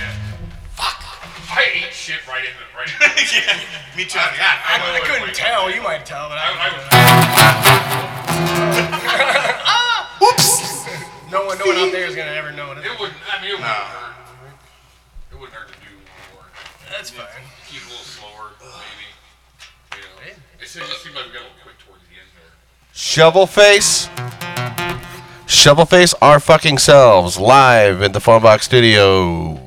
I 1.54 1.70
ate 1.86 1.94
shit 1.94 2.26
right 2.28 2.42
in 2.44 2.50
the 2.58 2.66
right. 2.76 2.90
In 2.90 2.98
the, 2.98 3.06
yeah, 3.38 3.62
me 3.96 4.06
too. 4.06 4.18
I, 4.18 4.26
I, 4.42 4.82
I, 4.82 4.98
I 4.98 5.00
couldn't 5.06 5.36
tell. 5.36 5.70
You 5.70 5.84
might 5.84 6.04
tell, 6.04 6.28
but 6.30 6.40
I. 6.40 6.50
I, 6.50 6.70
I, 6.90 7.54
Whoops. 10.20 10.50
Ah! 10.96 11.30
no 11.32 11.46
one, 11.46 11.58
no 11.60 11.66
one 11.66 11.78
out 11.78 11.92
there 11.92 12.06
is 12.06 12.16
gonna 12.16 12.32
ever 12.32 12.52
know 12.52 12.72
it. 12.72 12.80
it 12.80 13.00
wouldn't. 13.00 13.18
I 13.32 13.40
mean, 13.42 13.52
it 13.52 13.54
wouldn't 13.54 13.70
hurt. 13.70 14.16
It 15.32 15.40
wouldn't 15.40 15.54
hurt 15.54 15.68
to 15.68 15.74
do 15.74 15.94
more. 16.34 16.46
That's 16.90 17.12
fine. 17.12 17.26
Keep 17.70 17.82
a 17.86 17.90
little 17.90 18.04
slower, 18.04 18.52
maybe. 18.60 19.06
You 19.94 20.02
know, 20.02 20.34
it 20.34 20.38
just 20.60 20.74
seemed 21.04 21.16
like 21.16 21.26
we 21.28 21.34
got 21.34 21.42
a 21.42 21.46
little 21.46 21.62
quick 21.62 21.78
towards 21.86 22.02
the 22.10 22.18
end 22.18 22.30
there. 22.34 22.52
Shovel 22.94 23.46
Face. 23.46 24.10
Shovel 25.46 25.86
Face 25.86 26.14
our 26.22 26.40
fucking 26.40 26.80
selves 26.80 27.38
live 27.38 28.02
in 28.02 28.12
the 28.12 28.20
Phonebox 28.20 28.64
studio. 28.64 29.63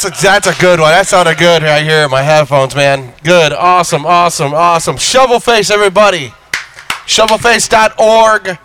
That's 0.00 0.18
a 0.18 0.22
that's 0.22 0.46
a 0.46 0.58
good 0.58 0.80
one. 0.80 0.92
That 0.92 1.06
sounded 1.06 1.36
good 1.36 1.62
right 1.62 1.84
here 1.84 2.04
in 2.04 2.10
my 2.10 2.22
headphones, 2.22 2.74
man. 2.74 3.12
Good. 3.22 3.52
Awesome. 3.52 4.06
Awesome. 4.06 4.54
Awesome. 4.54 4.96
Shovel 4.96 5.40
Face, 5.40 5.70
everybody. 5.70 6.32
Shovelface.org. 7.04 8.58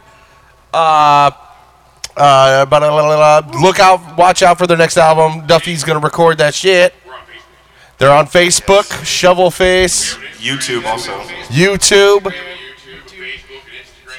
Uh, 0.74 1.32
uh, 2.16 2.66
but 2.68 3.54
look 3.54 3.80
out, 3.82 4.18
watch 4.18 4.44
out 4.44 4.58
for 4.58 4.66
their 4.66 4.78
next 4.78 4.96
album. 4.96 5.46
Duffy's 5.46 5.84
gonna 5.84 6.00
record 6.00 6.38
that 6.38 6.54
shit. 6.54 6.94
They're 7.98 8.14
on 8.14 8.28
Facebook, 8.28 9.04
Shovel 9.04 9.52
Face, 9.52 10.16
YouTube 10.38 10.86
also. 10.86 11.12
YouTube. 11.48 12.34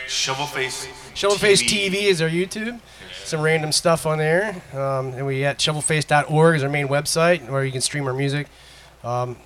Shovel 0.07 0.47
Face. 0.47 0.87
Shovelface 1.15 1.67
TV 1.67 2.03
is 2.03 2.21
our 2.21 2.29
YouTube. 2.29 2.79
Some 3.27 3.41
random 3.41 3.73
stuff 3.73 4.07
on 4.07 4.19
there. 4.19 4.63
Um, 4.73 5.13
and 5.15 5.27
we 5.27 5.45
at 5.45 5.59
shovelface.org 5.59 6.55
is 6.57 6.63
our 6.63 6.69
main 6.71 6.87
website 6.87 7.49
where 7.51 7.65
you 7.65 7.73
can 7.73 7.81
stream 7.81 8.07
our 8.07 8.15
music. 8.15 8.47
Um, 9.03 9.37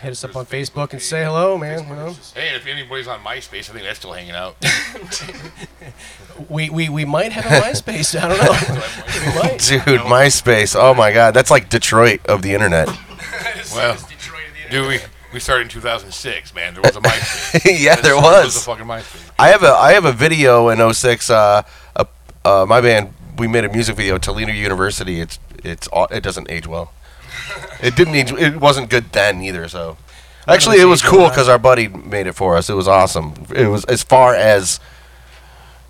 hit 0.00 0.10
us 0.10 0.24
up 0.24 0.34
on 0.34 0.44
Facebook 0.44 0.92
and 0.92 1.00
say 1.00 1.22
hello, 1.22 1.56
man. 1.56 1.86
You 1.88 1.94
know? 1.94 2.16
Hey, 2.34 2.54
if 2.56 2.66
anybody's 2.66 3.06
on 3.06 3.20
MySpace, 3.20 3.70
I 3.70 3.74
think 3.74 3.84
that's 3.84 4.00
still 4.00 4.12
hanging 4.12 4.32
out. 4.32 4.56
we, 6.48 6.68
we, 6.68 6.88
we 6.88 7.04
might 7.04 7.30
have 7.30 7.46
a 7.46 7.64
MySpace. 7.64 8.20
I 8.20 8.28
don't 8.28 8.38
know. 8.38 9.56
Dude, 9.86 10.00
MySpace. 10.00 10.74
Oh 10.76 10.92
my 10.92 11.12
god, 11.12 11.32
that's 11.32 11.50
like 11.50 11.68
Detroit 11.68 12.26
of 12.26 12.42
the 12.42 12.54
internet. 12.54 12.88
well, 13.72 13.96
dude, 14.68 14.88
we, 14.88 14.98
we 15.32 15.38
started 15.38 15.62
in 15.62 15.68
2006, 15.68 16.54
man. 16.56 16.74
There 16.74 16.82
was 16.82 16.96
a 16.96 17.00
MySpace. 17.00 17.80
yeah, 17.84 17.94
there 17.94 18.14
There 18.14 18.16
was. 18.16 18.46
was 18.46 18.56
a 18.56 18.60
fucking 18.60 18.86
MySpace. 18.86 19.30
I 19.38 19.48
have 19.50 19.62
a 19.62 19.68
I 19.70 19.92
have 19.92 20.04
a 20.06 20.12
video 20.12 20.68
in 20.70 20.92
06 20.92 21.30
uh, 21.30 21.62
uh, 22.44 22.66
my 22.68 22.80
band 22.80 23.14
we 23.38 23.46
made 23.46 23.64
a 23.64 23.68
music 23.68 23.96
video 23.96 24.16
at 24.16 24.22
Toledo 24.22 24.52
University 24.52 25.20
it's 25.20 25.38
it's 25.64 25.88
it 26.10 26.22
doesn't 26.22 26.50
age 26.50 26.66
well. 26.66 26.92
It 27.82 27.96
didn't 27.96 28.14
age 28.14 28.30
it 28.32 28.60
wasn't 28.60 28.90
good 28.90 29.10
then 29.12 29.42
either 29.42 29.66
so 29.66 29.96
Actually 30.46 30.80
it 30.80 30.84
was 30.84 31.02
cool 31.02 31.30
cuz 31.30 31.48
our 31.48 31.58
buddy 31.58 31.88
made 31.88 32.26
it 32.26 32.34
for 32.34 32.56
us. 32.56 32.70
It 32.70 32.74
was 32.74 32.86
awesome. 32.86 33.34
It 33.54 33.66
was 33.66 33.84
as 33.86 34.02
far 34.02 34.34
as 34.34 34.78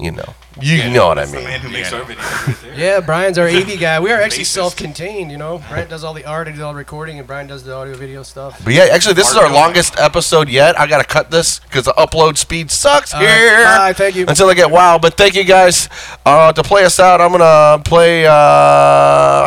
you 0.03 0.11
know. 0.13 0.35
You 0.61 0.91
know 0.91 1.09
what 1.09 1.19
I 1.19 1.25
The 1.25 1.33
man 1.33 1.45
mean. 1.49 1.61
who 1.61 1.69
makes 1.71 1.91
Yeah. 1.93 1.99
our 1.99 2.05
videos 2.05 2.69
right. 2.69 2.77
Yeah, 2.79 3.01
Brian's 3.01 3.39
our 3.39 3.49
AV 3.49 3.79
guy. 3.79 4.01
We 4.01 4.11
are 4.13 4.21
actually 4.21 4.45
self-contained, 4.45 5.31
you 5.31 5.39
know. 5.39 5.63
Brent 5.71 5.89
does 5.89 6.05
all 6.05 6.13
the 6.13 6.27
art, 6.27 6.47
I 6.47 6.51
do 6.51 6.63
all 6.63 6.73
the 6.73 6.79
recording, 6.79 7.19
and 7.19 7.27
Brian 7.27 7.47
does 7.47 7.65
the 7.65 7.75
audio 7.75 7.95
video 7.95 8.23
stuff. 8.23 8.61
But 8.63 8.75
yeah, 8.75 8.89
actually 8.93 9.15
this 9.15 9.31
is 9.31 9.37
our 9.37 9.51
longest 9.51 9.99
episode 9.99 10.51
yet. 10.51 10.79
I 10.79 10.87
got 10.87 10.99
to 10.99 11.05
cut 11.05 11.31
this 11.31 11.61
cuz 11.71 11.85
the 11.85 11.93
upload 11.97 12.37
speed 12.37 12.71
sucks 12.71 13.15
All 13.15 13.21
right. 13.21 13.29
here. 13.31 13.65
Bye, 13.65 13.93
thank 13.95 14.15
you. 14.15 14.27
Until 14.29 14.51
I 14.51 14.55
get 14.55 14.71
wow, 14.71 14.99
but 14.99 15.17
thank 15.17 15.35
you 15.35 15.45
guys. 15.45 15.89
Uh, 16.27 16.53
to 16.53 16.63
play 16.63 16.85
us 16.85 17.01
out, 17.01 17.21
I'm 17.23 17.33
gonna 17.33 17.83
play. 17.83 18.27
Uh, 18.27 18.33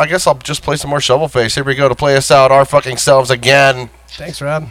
I 0.02 0.06
guess 0.08 0.26
I'll 0.26 0.34
just 0.34 0.62
play 0.62 0.76
some 0.76 0.90
more 0.90 1.00
Shovel 1.00 1.28
Face. 1.28 1.54
Here 1.54 1.62
we 1.64 1.74
go 1.76 1.88
to 1.88 1.94
play 1.94 2.16
us 2.16 2.30
out, 2.30 2.50
our 2.50 2.64
fucking 2.64 2.96
selves 2.96 3.30
again. 3.30 3.90
Thanks, 4.08 4.40
Rob. 4.42 4.68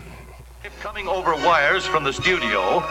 Coming 0.81 1.07
over 1.07 1.33
wires 1.35 1.85
from 1.85 2.03
the 2.03 2.13
studio 2.13 2.83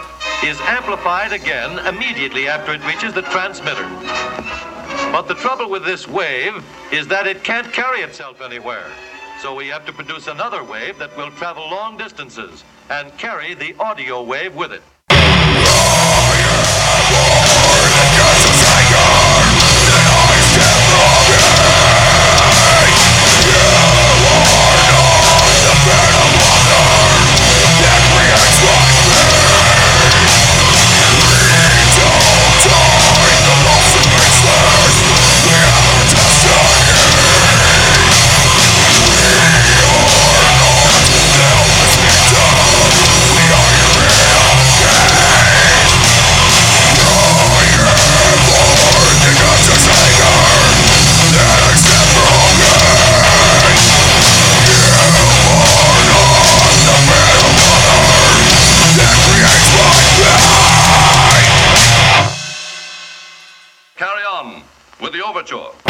is 0.45 0.61
amplified 0.61 1.33
again 1.33 1.79
immediately 1.87 2.49
after 2.49 2.75
it 2.75 2.85
reaches 2.85 3.15
the 3.15 3.23
transmitter. 3.23 3.89
But 5.11 5.23
the 5.23 5.35
trouble 5.35 5.71
with 5.71 5.87
this 5.87 6.07
wave 6.07 6.63
is 6.93 7.07
that 7.09 7.27
it 7.27 7.43
can't 7.43 7.73
carry 7.73 8.01
itself 8.01 8.43
anywhere. 8.43 8.87
So 9.41 9.55
we 9.55 9.69
have 9.69 9.87
to 9.87 9.93
produce 9.93 10.27
another 10.27 10.63
wave 10.63 10.99
that 10.99 11.17
will 11.17 11.31
travel 11.31 11.65
long 11.71 11.97
distances 11.97 12.63
and 12.91 13.17
carry 13.17 13.55
the 13.55 13.75
audio 13.79 14.23
wave 14.23 14.55
with 14.55 14.73
it. 14.73 14.83
With 65.35 65.47
the 65.49 65.57
overture. 65.57 65.84